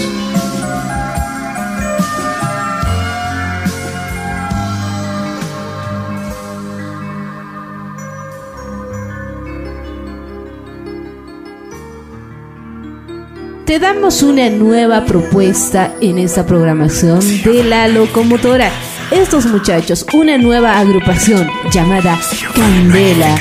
[13.73, 18.69] Te damos una nueva propuesta en esta programación de la locomotora.
[19.09, 22.19] Estos muchachos, una nueva agrupación llamada
[22.53, 23.35] Candela,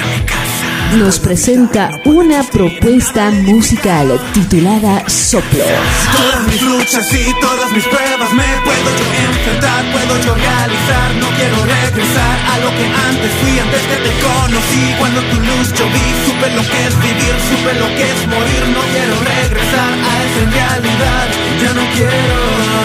[0.96, 5.66] nos presenta una propuesta musical titulada Soplos.
[6.16, 11.14] Todas mis luchas y todas mis pruebas me puedo yo enfrentar, puedo yo realizar.
[11.20, 14.84] No quiero regresar a lo que antes fui, antes que te conocí.
[14.98, 18.62] Cuando tu luz yo vi, supe lo que es vivir, supe lo que es morir.
[18.76, 21.26] No quiero regresar a esa realidad,
[21.62, 22.36] ya no quiero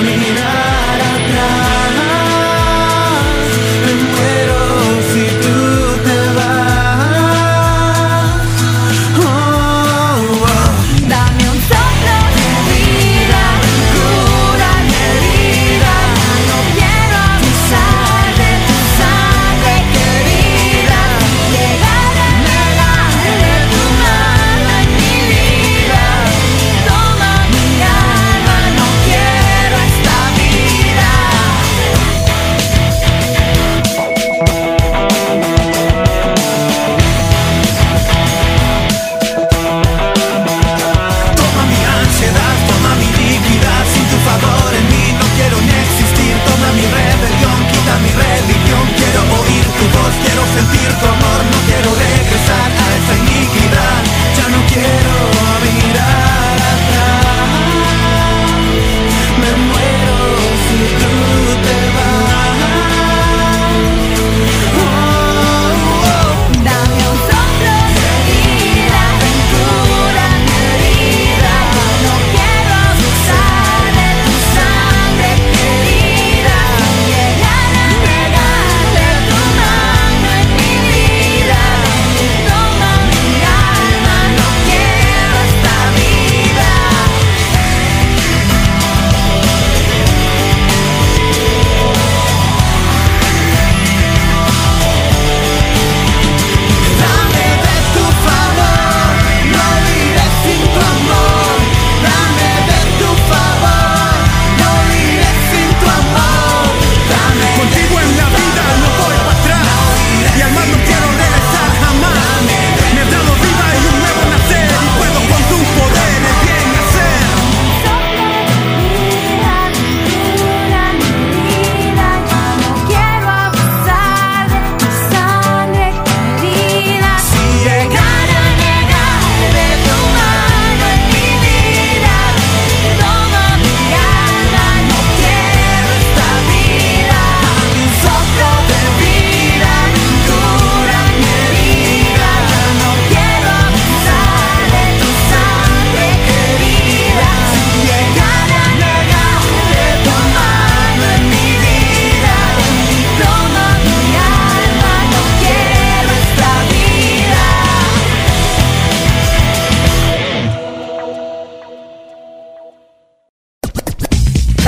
[0.07, 1.86] mirar atrás.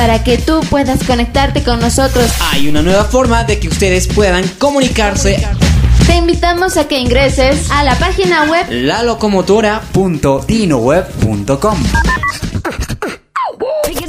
[0.10, 2.32] Para que tú puedas conectarte con nosotros.
[2.52, 5.48] Hay una nueva forma de que ustedes puedan comunicarse.
[6.08, 8.66] Te invitamos a que ingreses A la página web
[10.48, 11.78] .dinoweb.com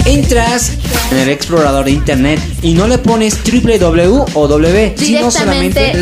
[0.06, 0.72] Entras
[1.10, 5.98] en el explorador de internet y no le pones www o w, sino solamente Directamente.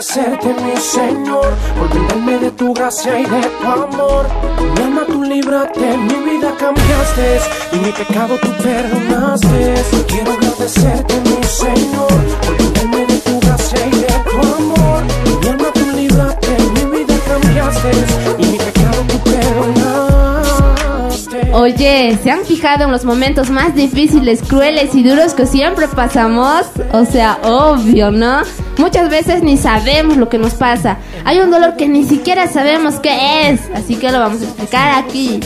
[0.00, 4.26] Agradecerte, mi Señor, por brindarme de tu gracia y de tu amor.
[4.74, 7.40] Mi alma tú libraste, mi vida cambiaste
[7.72, 9.74] y mi pecado tú perdonaste.
[10.08, 12.08] Quiero agradecerte, mi Señor,
[12.46, 15.02] por brindarme de tu gracia y de tu amor.
[15.42, 17.90] Mi alma tú libraste, mi vida cambiaste
[18.38, 20.60] y mi pecado tú perdonaste.
[21.52, 26.64] Oye, ¿se han fijado en los momentos más difíciles, crueles y duros que siempre pasamos?
[26.92, 28.40] O sea, obvio, ¿no?
[28.80, 30.96] Muchas veces ni sabemos lo que nos pasa.
[31.26, 33.60] Hay un dolor que ni siquiera sabemos qué es.
[33.74, 35.38] Así que lo vamos a explicar aquí.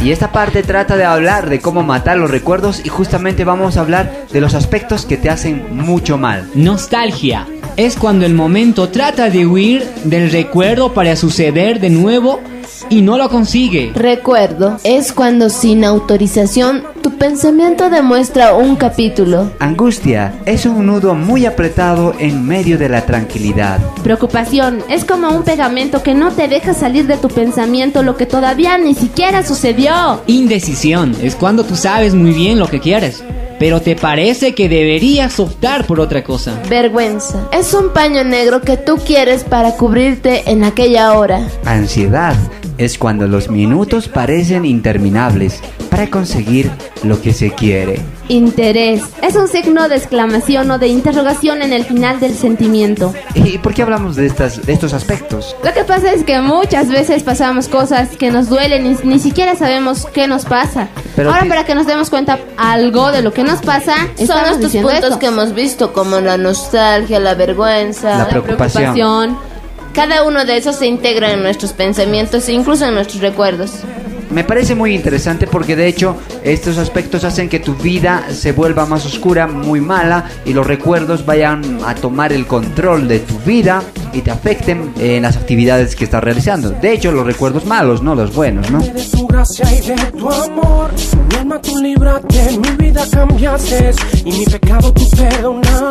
[0.00, 3.80] Y esta parte trata de hablar de cómo matar los recuerdos y justamente vamos a
[3.80, 6.48] hablar de los aspectos que te hacen mucho mal.
[6.54, 12.40] Nostalgia es cuando el momento trata de huir del recuerdo para suceder de nuevo
[12.88, 13.92] y no lo consigue.
[13.94, 19.50] Recuerdo es cuando sin autorización tu pensamiento demuestra un capítulo.
[19.58, 23.78] Angustia es un nudo muy apretado en medio de la tranquilidad.
[24.02, 28.26] Preocupación es como un pegamento que no te deja salir de tu pensamiento lo que
[28.26, 30.22] todavía ni siquiera sucedió.
[30.26, 33.22] Indecisión es cuando tú sabes muy bien lo que quieres,
[33.58, 36.60] pero te parece que deberías optar por otra cosa.
[36.68, 41.46] Vergüenza es un paño negro que tú quieres para cubrirte en aquella hora.
[41.64, 42.36] Ansiedad
[42.78, 45.60] es cuando los minutos parecen interminables
[45.90, 46.70] para conseguir
[47.04, 48.00] lo que se quiere.
[48.28, 53.12] Interés es un signo de exclamación o de interrogación en el final del sentimiento.
[53.34, 55.54] ¿Y por qué hablamos de, estas, de estos aspectos?
[55.62, 59.54] Lo que pasa es que muchas veces pasamos cosas que nos duelen y ni siquiera
[59.56, 60.88] sabemos qué nos pasa.
[61.14, 64.38] Pero Ahora ti- para que nos demos cuenta algo de lo que nos pasa, Son
[64.52, 65.18] estos puntos esto.
[65.18, 68.94] que hemos visto como la nostalgia, la vergüenza, La preocupación.
[68.94, 69.53] preocupación.
[69.94, 73.84] Cada uno de esos se integra en nuestros pensamientos e incluso en nuestros recuerdos.
[74.30, 78.84] Me parece muy interesante porque de hecho estos aspectos hacen que tu vida se vuelva
[78.84, 83.84] más oscura, muy mala y los recuerdos vayan a tomar el control de tu vida
[84.12, 86.70] y te afecten en las actividades que estás realizando.
[86.70, 88.80] De hecho, los recuerdos malos, no los buenos, ¿no?
[88.80, 90.90] de tu gracia y de tu amor.
[91.30, 93.92] Mi alma tú libraste, mi vida cambiaste
[94.24, 95.84] y mi pecado tú perdonaste.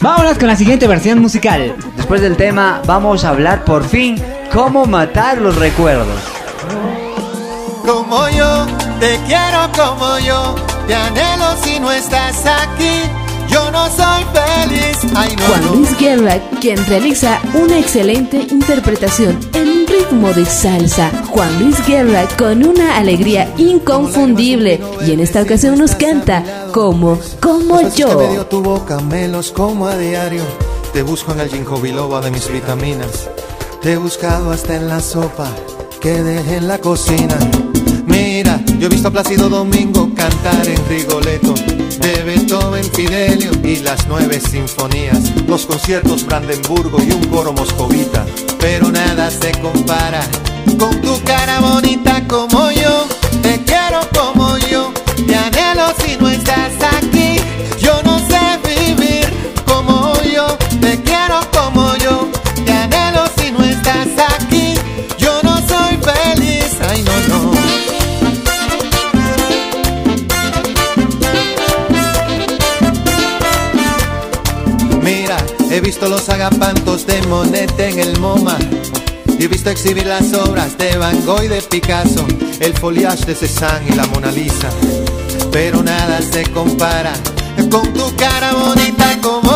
[0.00, 1.74] Vámonos con la siguiente versión musical.
[1.96, 4.16] Después del tema vamos a hablar por fin
[4.52, 6.20] cómo matar los recuerdos.
[7.84, 8.66] Como yo,
[9.00, 10.54] te quiero como yo,
[10.86, 13.02] te anhelo si no estás aquí.
[13.48, 15.66] Yo no soy feliz, ay no, Juan.
[15.72, 21.10] Luis Guerra, quien realiza una excelente interpretación en ritmo de salsa.
[21.28, 27.78] Juan Luis Guerra con una alegría inconfundible y en esta ocasión nos canta como, como
[27.78, 28.46] que me dio yo.
[28.46, 30.42] tu boca, me los como a diario.
[30.92, 33.28] Te busco en el ginkgo biloba de mis vitaminas.
[33.82, 35.48] Te he buscado hasta en la sopa
[36.00, 37.36] que dejé en la cocina.
[38.06, 41.54] Mira, yo he visto a Plácido Domingo cantar en Rigoletto.
[42.00, 45.32] De Beethoven, Fidelio y las nueve sinfonías.
[45.46, 48.24] Los conciertos Brandenburgo y un coro moscovita.
[48.60, 50.20] Pero nada se compara
[50.78, 53.06] con tu cara bonita como yo.
[53.42, 54.92] Te quiero como yo.
[55.26, 56.68] Te anhelo si no estás.
[75.88, 78.58] Visto los agapantos de Monet en el MoMA.
[79.38, 82.26] y he visto exhibir las obras de Van Gogh y de Picasso,
[82.60, 84.68] el foliage de Cézanne y la Mona Lisa.
[85.50, 87.14] Pero nada se compara
[87.70, 89.47] con tu cara bonita como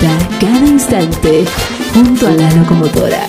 [0.00, 1.44] Cada instante
[1.94, 3.26] junto a la locomotora.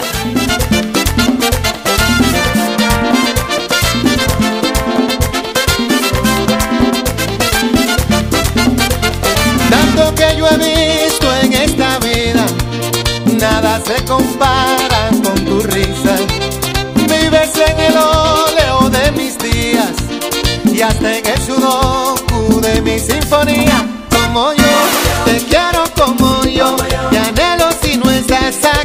[9.70, 12.46] Tanto que yo he visto en esta vida,
[13.40, 16.16] nada se compara con tu risa.
[16.96, 19.92] Vives en el óleo de mis días
[20.66, 23.83] y hasta en el sudoku de mi sinfonía.
[28.52, 28.83] Si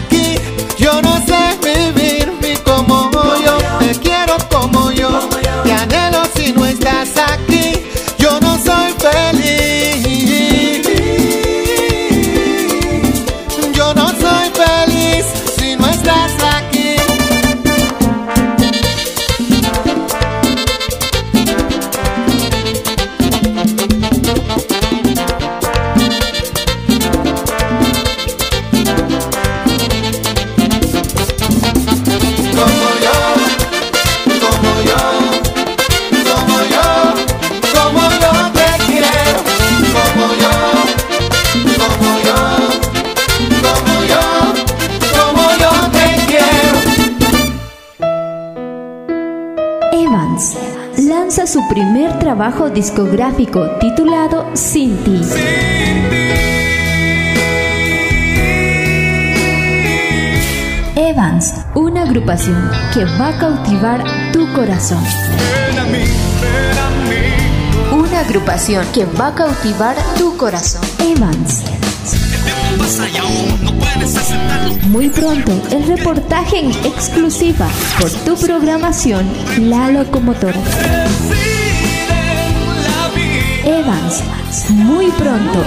[52.39, 55.21] trabajo discográfico titulado Sin ti.
[60.95, 65.03] Evans, una agrupación que va a cautivar tu corazón.
[67.91, 70.83] Una agrupación que va a cautivar tu corazón.
[71.01, 71.65] Evans.
[74.91, 79.27] Muy pronto, el reportaje en exclusiva por tu programación
[79.59, 81.58] La Locomotora.
[83.69, 84.25] Evans,
[84.71, 85.63] muy pronto.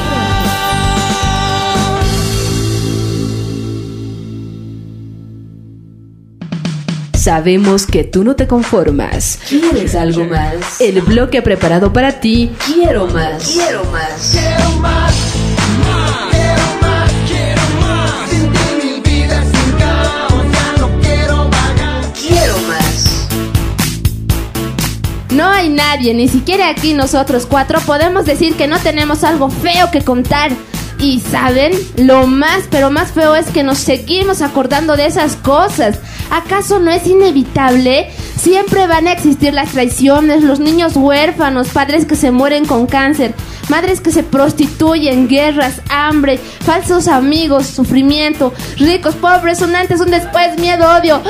[7.14, 9.38] Sabemos que tú no te conformas.
[9.48, 10.82] ¿Quieres algo más?
[10.82, 12.52] El bloque preparado para ti.
[12.65, 13.48] Quiero más.
[13.48, 14.32] Quiero más.
[14.32, 15.31] Quiero más, más,
[25.32, 29.90] No hay nadie, ni siquiera aquí nosotros cuatro, podemos decir que no tenemos algo feo
[29.90, 30.52] que contar.
[30.99, 35.99] Y saben, lo más, pero más feo es que nos seguimos acordando de esas cosas.
[36.30, 38.12] ¿Acaso no es inevitable?
[38.36, 43.34] Siempre van a existir las traiciones, los niños huérfanos, padres que se mueren con cáncer,
[43.72, 50.60] madres que se prostituyen, guerras, hambre, falsos amigos, sufrimiento, ricos, pobres, un antes, un después,
[50.60, 51.22] miedo, odio,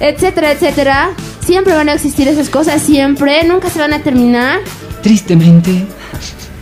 [0.00, 1.10] etcétera, etcétera.
[1.44, 4.60] Siempre van a existir esas cosas, siempre, nunca se van a terminar.
[5.02, 5.84] Tristemente,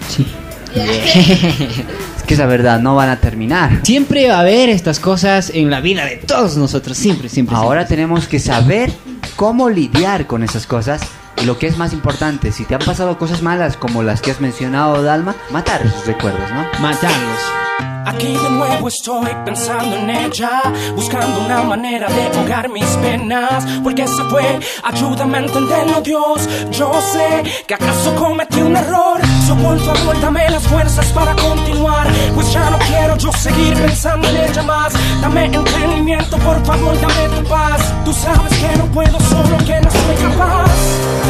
[0.08, 0.26] sí.
[2.16, 3.80] Es que esa verdad no van a terminar.
[3.84, 7.56] Siempre va a haber estas cosas en la vida de todos nosotros, siempre, siempre.
[7.56, 8.92] Ahora tenemos que saber
[9.36, 11.02] cómo lidiar con esas cosas.
[11.42, 14.30] Y lo que es más importante, si te han pasado cosas malas como las que
[14.30, 16.64] has mencionado, Dalma, matar esos recuerdos, ¿no?
[16.80, 17.62] Matarlos.
[18.06, 20.62] Aquí de nuevo estoy pensando en ella,
[20.94, 26.92] buscando una manera de ahogar mis penas, porque se fue, ayúdame a entenderlo Dios, yo
[27.12, 29.20] sé que acaso cometí un error,
[29.56, 34.36] por favor dame las fuerzas para continuar, pues ya no quiero yo seguir pensando en
[34.36, 39.58] ella más, dame entendimiento, por favor dame tu paz, tú sabes que no puedo solo,
[39.66, 40.70] que no soy capaz,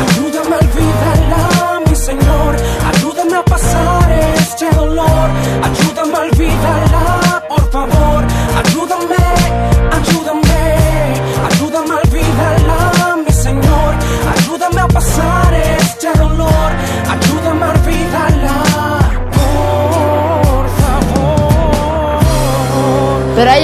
[0.07, 2.57] ayúdame a olvidarla, mi Señor,
[2.95, 5.31] ayúdame a pasar este dolor,
[5.63, 8.25] ayúdame a olvidarla, por favor,
[8.65, 9.72] ayúdame,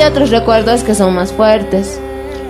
[0.09, 2.01] otros recuerdos que son más fuertes,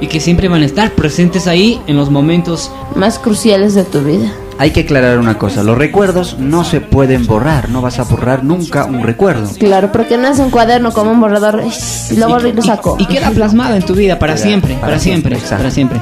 [0.01, 4.01] Y que siempre van a estar presentes ahí en los momentos más cruciales de tu
[4.01, 4.31] vida.
[4.61, 8.43] hay que aclarar una cosa, los recuerdos no se pueden borrar, no vas a borrar
[8.45, 9.49] nunca un recuerdo.
[9.59, 11.63] Claro, porque no es un cuaderno como un borrador.
[12.11, 12.97] Y lo borro y lo saco.
[12.99, 16.01] Y queda plasmado en tu vida para Para- siempre, para, para siempre, siempre, para siempre.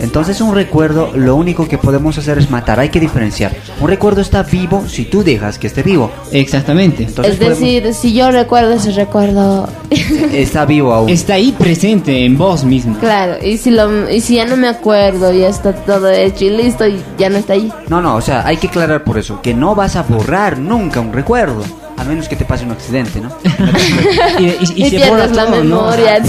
[0.00, 3.56] Entonces un recuerdo lo único que podemos hacer es matar, hay que diferenciar.
[3.80, 6.10] Un recuerdo está vivo si tú dejas que esté vivo.
[6.32, 7.04] Exactamente.
[7.04, 9.68] Entonces es decir, si yo recuerdo ese recuerdo.
[10.32, 11.08] está vivo aún.
[11.08, 12.98] Está ahí presente en vos mismo.
[12.98, 16.50] claro, y si, lo, y si ya no me acuerdo, ya está todo hecho y
[16.50, 17.72] listo y ya no está ahí.
[17.88, 21.00] No, no, o sea, hay que aclarar por eso, que no vas a borrar nunca
[21.00, 21.62] un recuerdo.
[21.98, 23.30] A menos que te pase un accidente, ¿no?
[24.38, 26.22] Y, y- y Y se pierdes borra la memoria,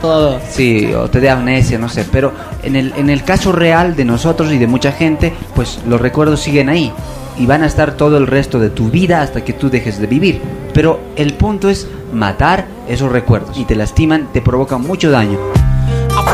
[0.00, 0.40] todo.
[0.50, 2.06] Sí, o te dé amnesia, no sé.
[2.10, 2.32] Pero
[2.62, 6.40] en el, en el caso real de nosotros y de mucha gente, pues los recuerdos
[6.40, 6.92] siguen ahí.
[7.38, 10.06] Y van a estar todo el resto de tu vida hasta que tú dejes de
[10.06, 10.40] vivir.
[10.74, 13.56] Pero el punto es matar esos recuerdos.
[13.58, 15.38] Y te lastiman, te provocan mucho daño.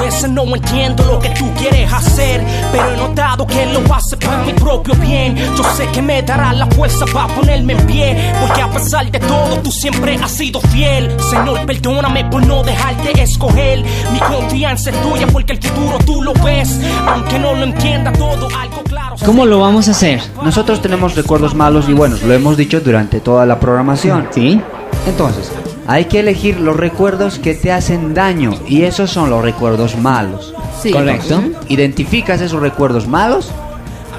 [0.06, 4.44] Veces no entiendo lo que tú quieres hacer, pero he notado que lo hace para
[4.44, 5.34] mi propio bien.
[5.56, 9.18] Yo sé que me dará la fuerza para ponerme en pie, porque a pesar de
[9.18, 11.12] todo tú siempre has sido fiel.
[11.28, 13.82] Señor, perdóname por no dejarte escoger.
[14.12, 18.46] Mi confianza es tuya porque el futuro tú lo ves, aunque no lo entienda todo,
[18.56, 19.16] algo claro.
[19.24, 20.22] ¿Cómo lo vamos a hacer?
[20.40, 24.28] Nosotros tenemos recuerdos malos y buenos, lo hemos dicho durante toda la programación.
[24.30, 24.60] Sí.
[25.08, 25.50] Entonces,
[25.86, 30.54] hay que elegir los recuerdos que te hacen daño y esos son los recuerdos malos.
[30.82, 30.90] Sí.
[30.90, 31.42] Correcto.
[31.68, 33.50] Identificas esos recuerdos malos,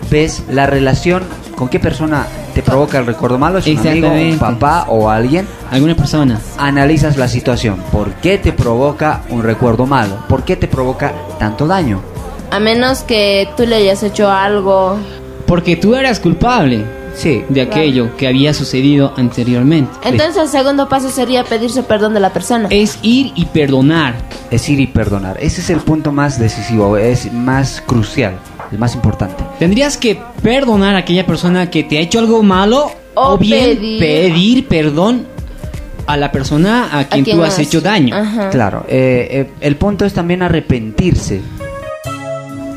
[0.09, 1.23] ves la relación
[1.55, 5.47] con qué persona te provoca el recuerdo malo, es un amigo, un papá o alguien.
[5.71, 6.39] ¿Alguna persona?
[6.57, 10.17] Analizas la situación, ¿por qué te provoca un recuerdo malo?
[10.29, 12.01] ¿Por qué te provoca tanto daño?
[12.51, 14.97] A menos que tú le hayas hecho algo.
[15.45, 17.43] Porque tú eras culpable Sí.
[17.49, 19.91] de aquello que había sucedido anteriormente.
[20.03, 22.67] Entonces el segundo paso sería pedirse perdón de la persona.
[22.69, 24.13] Es ir y perdonar.
[24.51, 25.37] Es ir y perdonar.
[25.41, 28.35] Ese es el punto más decisivo, es más crucial,
[28.71, 29.43] el más importante.
[29.59, 33.77] Tendrías que perdonar a aquella persona que te ha hecho algo malo o, O bien
[33.77, 33.99] pedir.
[33.99, 35.25] pedir perdón
[36.05, 38.15] a la persona a quien, quien tú has has- hecho daño.
[38.15, 38.49] Ajá.
[38.51, 41.41] Claro, eh, eh, el punto es también arrepentirse.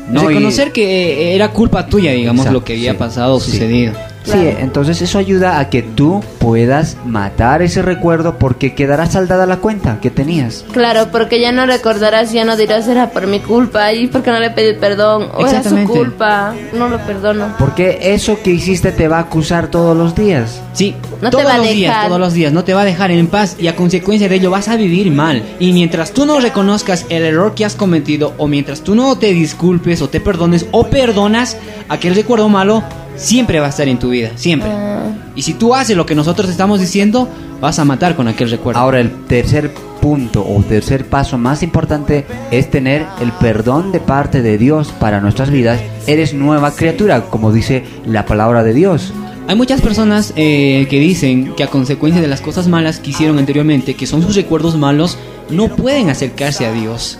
[0.09, 3.39] No Reconocer ir- que era culpa tuya, digamos, Exacto, lo que había sí, pasado o
[3.39, 3.51] sí.
[3.51, 3.93] sucedido.
[4.23, 9.57] Sí, entonces eso ayuda a que tú puedas matar ese recuerdo porque quedará saldada la
[9.57, 10.63] cuenta que tenías.
[10.71, 14.39] Claro, porque ya no recordarás, ya no dirás era por mi culpa y porque no
[14.39, 17.55] le pedí perdón o era su culpa, no lo perdono.
[17.57, 20.61] Porque eso que hiciste te va a acusar todos los días.
[20.73, 22.07] Sí, No te todos va a los días, dejar.
[22.07, 24.51] todos los días, no te va a dejar en paz y a consecuencia de ello
[24.51, 25.43] vas a vivir mal.
[25.59, 29.33] Y mientras tú no reconozcas el error que has cometido o mientras tú no te
[29.33, 31.57] disculpes o te perdones o perdonas
[31.89, 32.83] aquel recuerdo malo,
[33.21, 34.69] siempre va a estar en tu vida, siempre.
[34.69, 35.11] Ah.
[35.35, 37.29] Y si tú haces lo que nosotros estamos diciendo,
[37.61, 38.79] vas a matar con aquel recuerdo.
[38.79, 39.71] Ahora el tercer
[40.01, 45.21] punto o tercer paso más importante es tener el perdón de parte de Dios para
[45.21, 45.79] nuestras vidas.
[46.07, 49.13] Eres nueva criatura, como dice la palabra de Dios.
[49.47, 53.37] Hay muchas personas eh, que dicen que a consecuencia de las cosas malas que hicieron
[53.37, 55.17] anteriormente, que son sus recuerdos malos,
[55.49, 57.19] no pueden acercarse a Dios.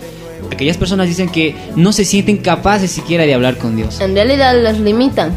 [0.52, 4.00] Aquellas personas dicen que no se sienten capaces siquiera de hablar con Dios.
[4.02, 5.36] En realidad les limitan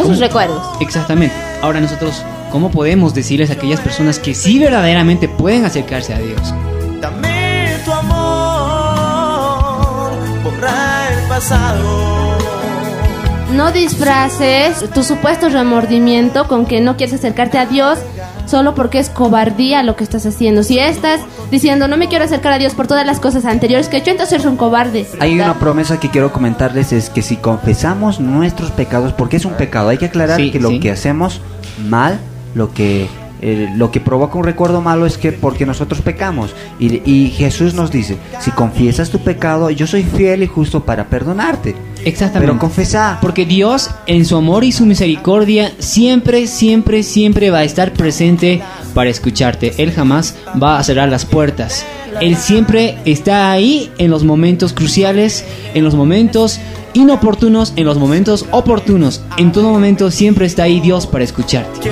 [0.00, 0.62] esos recuerdos.
[0.80, 1.34] Exactamente.
[1.62, 6.54] Ahora nosotros, ¿cómo podemos decirles a aquellas personas que sí verdaderamente pueden acercarse a Dios?
[7.00, 9.32] Dame tu amor,
[10.42, 12.34] borra el pasado.
[13.52, 18.00] No disfraces tu supuesto remordimiento con que no quieres acercarte a Dios
[18.46, 20.62] solo porque es cobardía lo que estás haciendo.
[20.62, 23.96] Si estás diciendo no me quiero acercar a Dios por todas las cosas anteriores que
[23.96, 25.06] he hecho, entonces eres un cobarde.
[25.20, 29.54] Hay una promesa que quiero comentarles, es que si confesamos nuestros pecados, porque es un
[29.54, 30.80] pecado, hay que aclarar Sí, que lo sí.
[30.80, 31.40] que hacemos
[31.88, 32.18] mal,
[32.54, 33.08] lo que,
[33.46, 36.54] eh, lo que provoca un recuerdo malo es que porque nosotros pecamos.
[36.78, 41.08] Y, y Jesús nos dice, si confiesas tu pecado, yo soy fiel y justo para
[41.08, 41.76] perdonarte.
[42.06, 42.52] Exactamente.
[42.52, 43.18] Pero confesa.
[43.20, 48.62] Porque Dios, en su amor y su misericordia, siempre, siempre, siempre va a estar presente
[48.94, 49.74] para escucharte.
[49.76, 51.84] Él jamás va a cerrar las puertas.
[52.22, 55.44] Él siempre está ahí en los momentos cruciales,
[55.74, 56.60] en los momentos
[56.94, 59.22] inoportunos, en los momentos oportunos.
[59.36, 61.90] En todo momento siempre está ahí Dios para escucharte.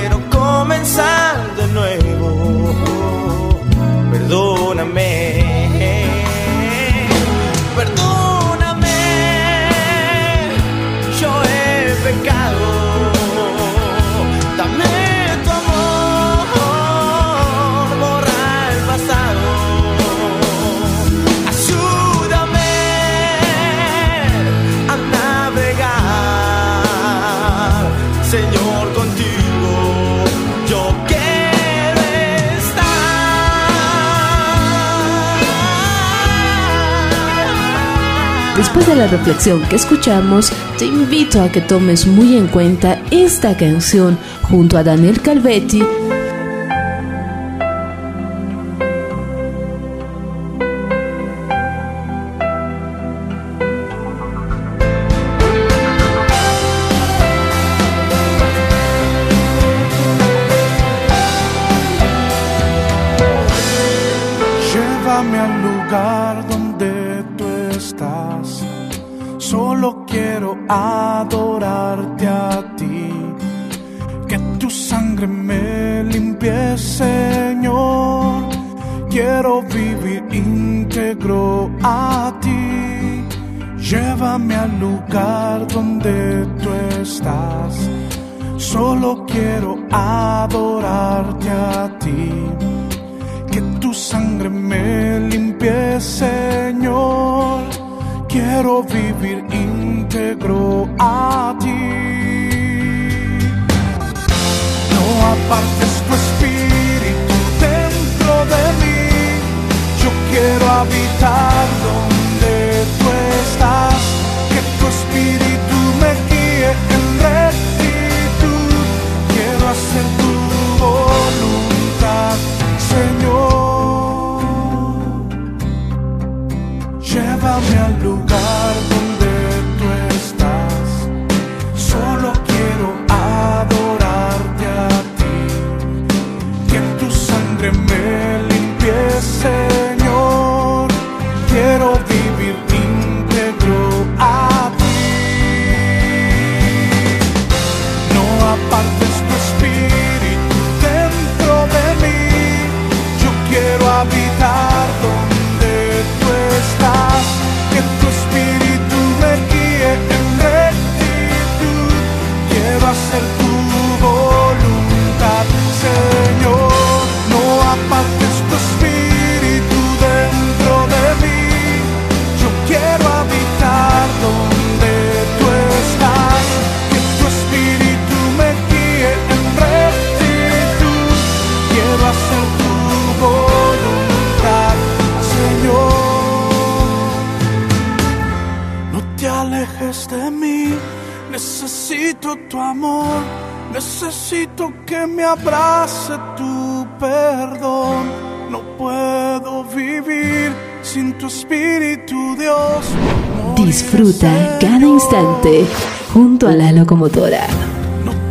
[38.87, 44.19] de la reflexión que escuchamos, te invito a que tomes muy en cuenta esta canción
[44.43, 45.83] junto a Daniel Calvetti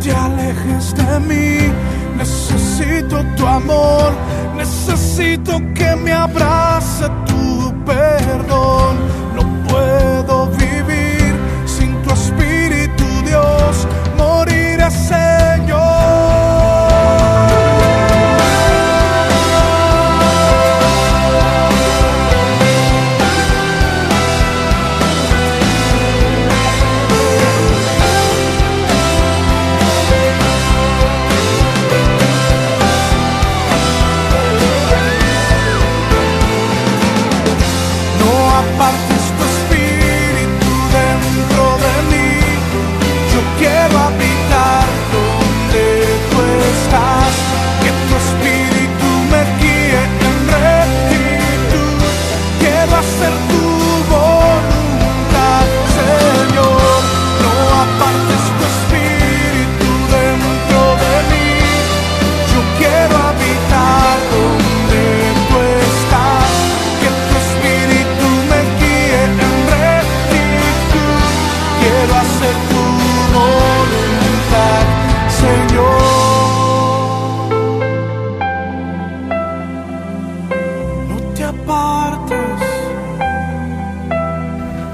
[0.02, 1.72] te alejes de mí.
[2.16, 4.12] Necesito tu amor,
[4.56, 8.96] necesito que me abrace tu perdón.
[9.36, 11.34] No puedo vivir
[11.66, 13.86] sin tu espíritu, Dios.
[14.16, 14.51] Morir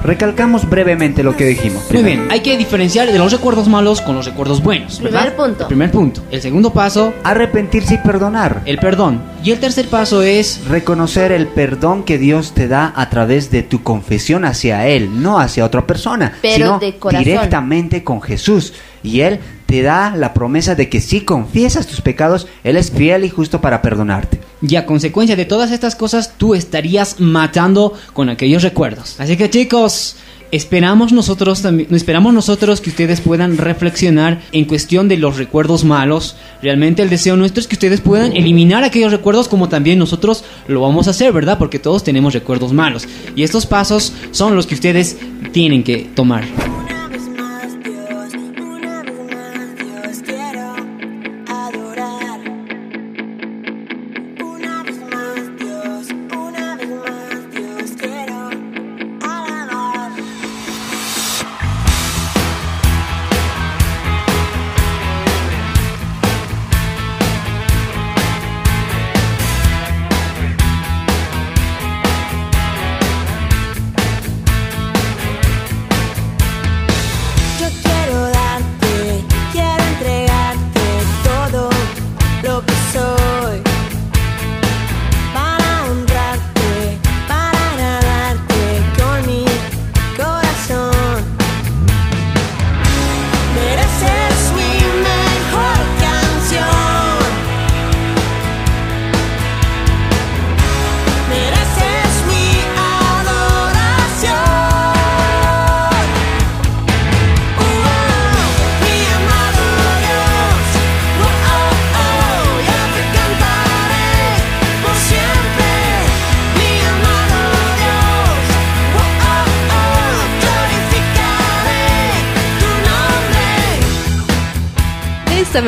[0.09, 1.83] Recalcamos brevemente lo que dijimos.
[1.91, 4.97] Muy bien, hay que diferenciar de los recuerdos malos con los recuerdos buenos.
[4.97, 5.61] Primer punto.
[5.61, 6.23] El primer punto.
[6.31, 7.13] El segundo paso.
[7.23, 8.63] Arrepentirse y perdonar.
[8.65, 9.21] El perdón.
[9.43, 10.65] Y el tercer paso es.
[10.67, 15.39] Reconocer el perdón que Dios te da a través de tu confesión hacia Él, no
[15.39, 18.73] hacia otra persona, Pero sino de directamente con Jesús.
[19.03, 19.39] Y Él
[19.69, 23.61] te da la promesa de que si confiesas tus pecados, Él es fiel y justo
[23.61, 24.39] para perdonarte.
[24.63, 29.19] Y a consecuencia de todas estas cosas, tú estarías matando con aquellos recuerdos.
[29.19, 30.15] Así que chicos,
[30.51, 36.35] esperamos nosotros también, esperamos nosotros que ustedes puedan reflexionar en cuestión de los recuerdos malos.
[36.63, 40.81] Realmente el deseo nuestro es que ustedes puedan eliminar aquellos recuerdos como también nosotros lo
[40.81, 41.59] vamos a hacer, ¿verdad?
[41.59, 43.07] Porque todos tenemos recuerdos malos.
[43.35, 45.15] Y estos pasos son los que ustedes
[45.51, 46.45] tienen que tomar.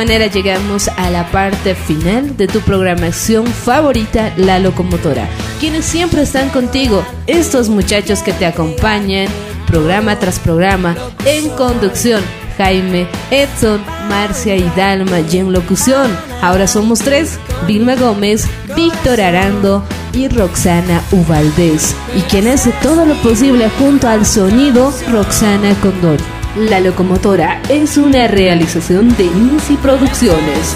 [0.02, 5.30] Manera llegamos a la parte final de tu programación favorita, La Locomotora.
[5.60, 9.28] Quienes siempre están contigo, estos muchachos que te acompañan,
[9.68, 10.96] programa tras programa,
[11.26, 12.24] en conducción.
[12.58, 13.80] Jaime, Edson,
[14.10, 16.10] Marcia y Dalma y en locución.
[16.42, 17.38] Ahora somos tres,
[17.68, 19.84] Vilma Gómez, Víctor Arando
[20.14, 21.96] y Roxana Uvaldez.
[22.18, 26.41] Y quien hace todo lo posible junto al sonido, Roxana Condori.
[26.56, 30.76] La locomotora es una realización de Nisi Producciones.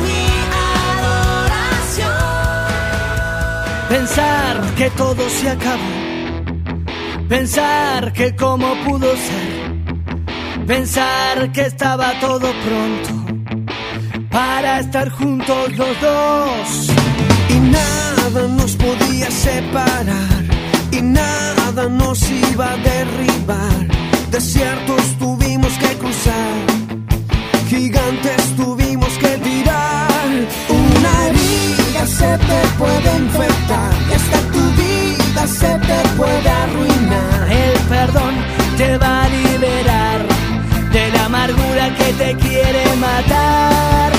[3.89, 7.27] Pensar que todo se acabó.
[7.27, 10.65] Pensar que cómo pudo ser.
[10.65, 13.25] Pensar que estaba todo pronto
[14.31, 16.89] para estar juntos los dos.
[17.49, 20.45] Y nada nos podía separar
[20.91, 24.04] y nada nos iba a derribar.
[24.31, 26.57] Desiertos tuvimos que cruzar,
[27.69, 30.27] gigantes tuvimos que tirar.
[30.69, 37.51] Una herida se te puede infectar y hasta tu vida se te puede arruinar.
[37.51, 38.33] El perdón
[38.77, 40.27] te va a liberar
[40.91, 44.11] de la amargura que te quiere matar.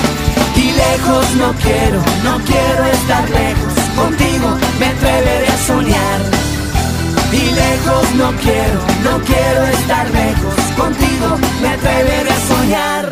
[0.55, 3.73] Y lejos no quiero, no quiero estar lejos.
[3.95, 6.46] Contigo me atreveré a soñar.
[7.31, 10.55] Y lejos no quiero, no quiero estar lejos.
[10.77, 13.11] Contigo me atreveré a soñar.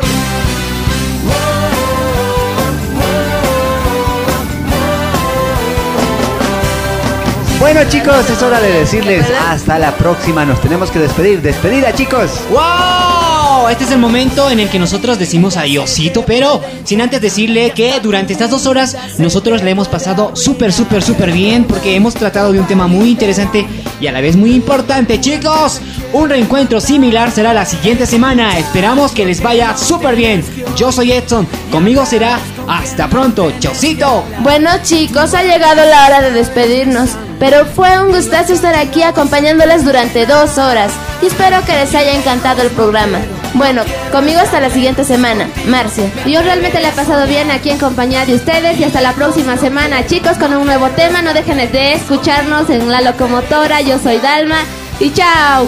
[7.58, 10.44] Bueno chicos, es hora de decirles hasta la próxima.
[10.44, 11.42] Nos tenemos que despedir.
[11.42, 12.30] Despedida chicos.
[12.50, 13.25] ¡Wow!
[13.70, 17.98] Este es el momento en el que nosotros decimos adiosito, pero sin antes decirle que
[18.00, 22.52] durante estas dos horas nosotros le hemos pasado súper, súper, súper bien porque hemos tratado
[22.52, 23.66] de un tema muy interesante
[24.00, 25.80] y a la vez muy importante, chicos.
[26.12, 28.56] Un reencuentro similar será la siguiente semana.
[28.56, 30.44] Esperamos que les vaya súper bien.
[30.76, 32.38] Yo soy Edson, conmigo será
[32.68, 33.52] hasta pronto.
[33.58, 34.24] Chaucito.
[34.40, 37.10] Bueno chicos, ha llegado la hora de despedirnos,
[37.40, 42.14] pero fue un gustazo estar aquí acompañándoles durante dos horas y espero que les haya
[42.14, 43.18] encantado el programa.
[43.56, 46.12] Bueno, conmigo hasta la siguiente semana, Marcia.
[46.26, 49.56] Yo realmente le he pasado bien aquí en compañía de ustedes y hasta la próxima
[49.56, 51.22] semana chicos con un nuevo tema.
[51.22, 53.80] No dejen de escucharnos en La Locomotora.
[53.80, 54.58] Yo soy Dalma
[55.00, 55.66] y chao.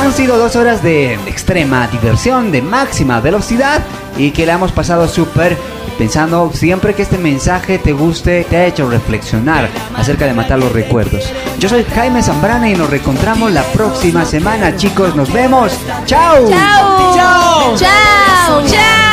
[0.00, 3.82] Han sido dos horas de extrema diversión, de máxima velocidad
[4.16, 5.56] y que la hemos pasado súper
[5.98, 10.72] pensando siempre que este mensaje te guste, te ha hecho reflexionar acerca de matar los
[10.72, 11.24] recuerdos.
[11.58, 15.16] Yo soy Jaime Zambrana y nos reencontramos la próxima semana, chicos.
[15.16, 15.72] Nos vemos.
[16.06, 16.48] ¡Chao!
[16.48, 17.14] ¡Chao!
[17.16, 17.76] ¡Chao!
[17.76, 18.66] ¡Chao!
[18.66, 19.08] ¡Chao!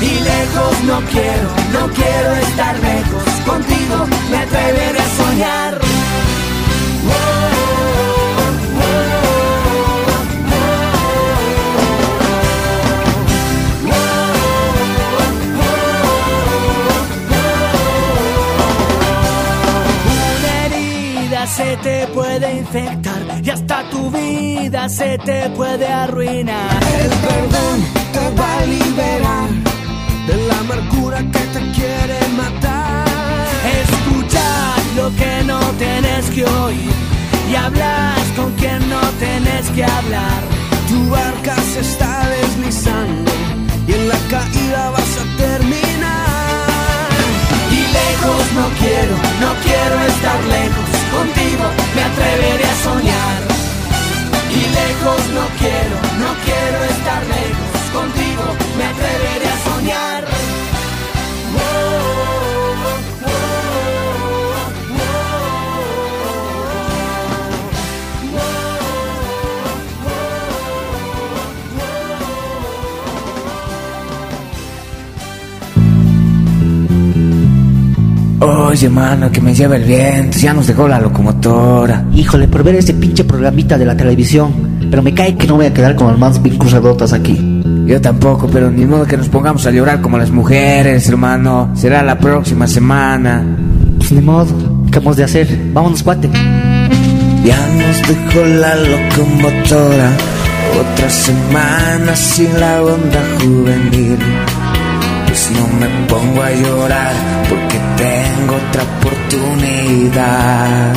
[0.00, 3.22] Y lejos no quiero, no quiero estar lejos.
[3.46, 5.87] Contigo me atreveré a soñar.
[21.56, 26.82] Se te puede infectar y hasta tu vida se te puede arruinar.
[27.00, 27.78] El perdón
[28.12, 29.48] te va a liberar
[30.26, 33.06] de la amargura que te quiere matar.
[33.82, 36.92] Escuchar lo que no tienes que oír
[37.50, 39.08] y hablas con quien no
[39.74, 40.42] que hablar.
[40.88, 43.30] Tu barca se está deslizando
[43.86, 47.08] y en la caída vas a terminar.
[47.70, 50.07] Y lejos no quiero, no quiero
[78.78, 80.38] Oye, mano, que me lleva el viento.
[80.38, 82.04] Ya nos dejó la locomotora.
[82.14, 84.78] Híjole, por ver ese pinche programita de la televisión.
[84.88, 87.60] Pero me cae que no voy a quedar como hermanos bien cruzadotas aquí.
[87.86, 91.72] Yo tampoco, pero ni modo que nos pongamos a llorar como las mujeres, hermano.
[91.74, 93.44] Será la próxima semana.
[93.96, 94.86] Pues ni modo.
[94.92, 95.48] ¿Qué hemos de hacer?
[95.72, 96.30] Vámonos, cuate.
[97.44, 100.12] Ya nos dejó la locomotora.
[100.78, 104.18] Otra semana sin la onda juvenil.
[105.26, 110.92] Pues no me pongo a llorar porque tengo otra oportunidad.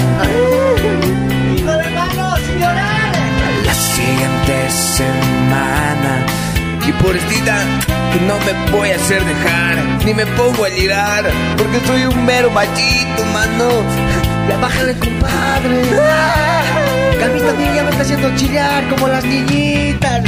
[3.66, 6.26] La siguiente semana.
[6.86, 7.32] Y por esta
[8.12, 12.26] que no me voy a hacer dejar, ni me pongo a lirar, porque soy un
[12.26, 13.70] mero machito, mano.
[14.50, 15.82] Ya bájale, compadre.
[17.18, 20.24] Que a mí también ya me está haciendo chillar como las niñitas.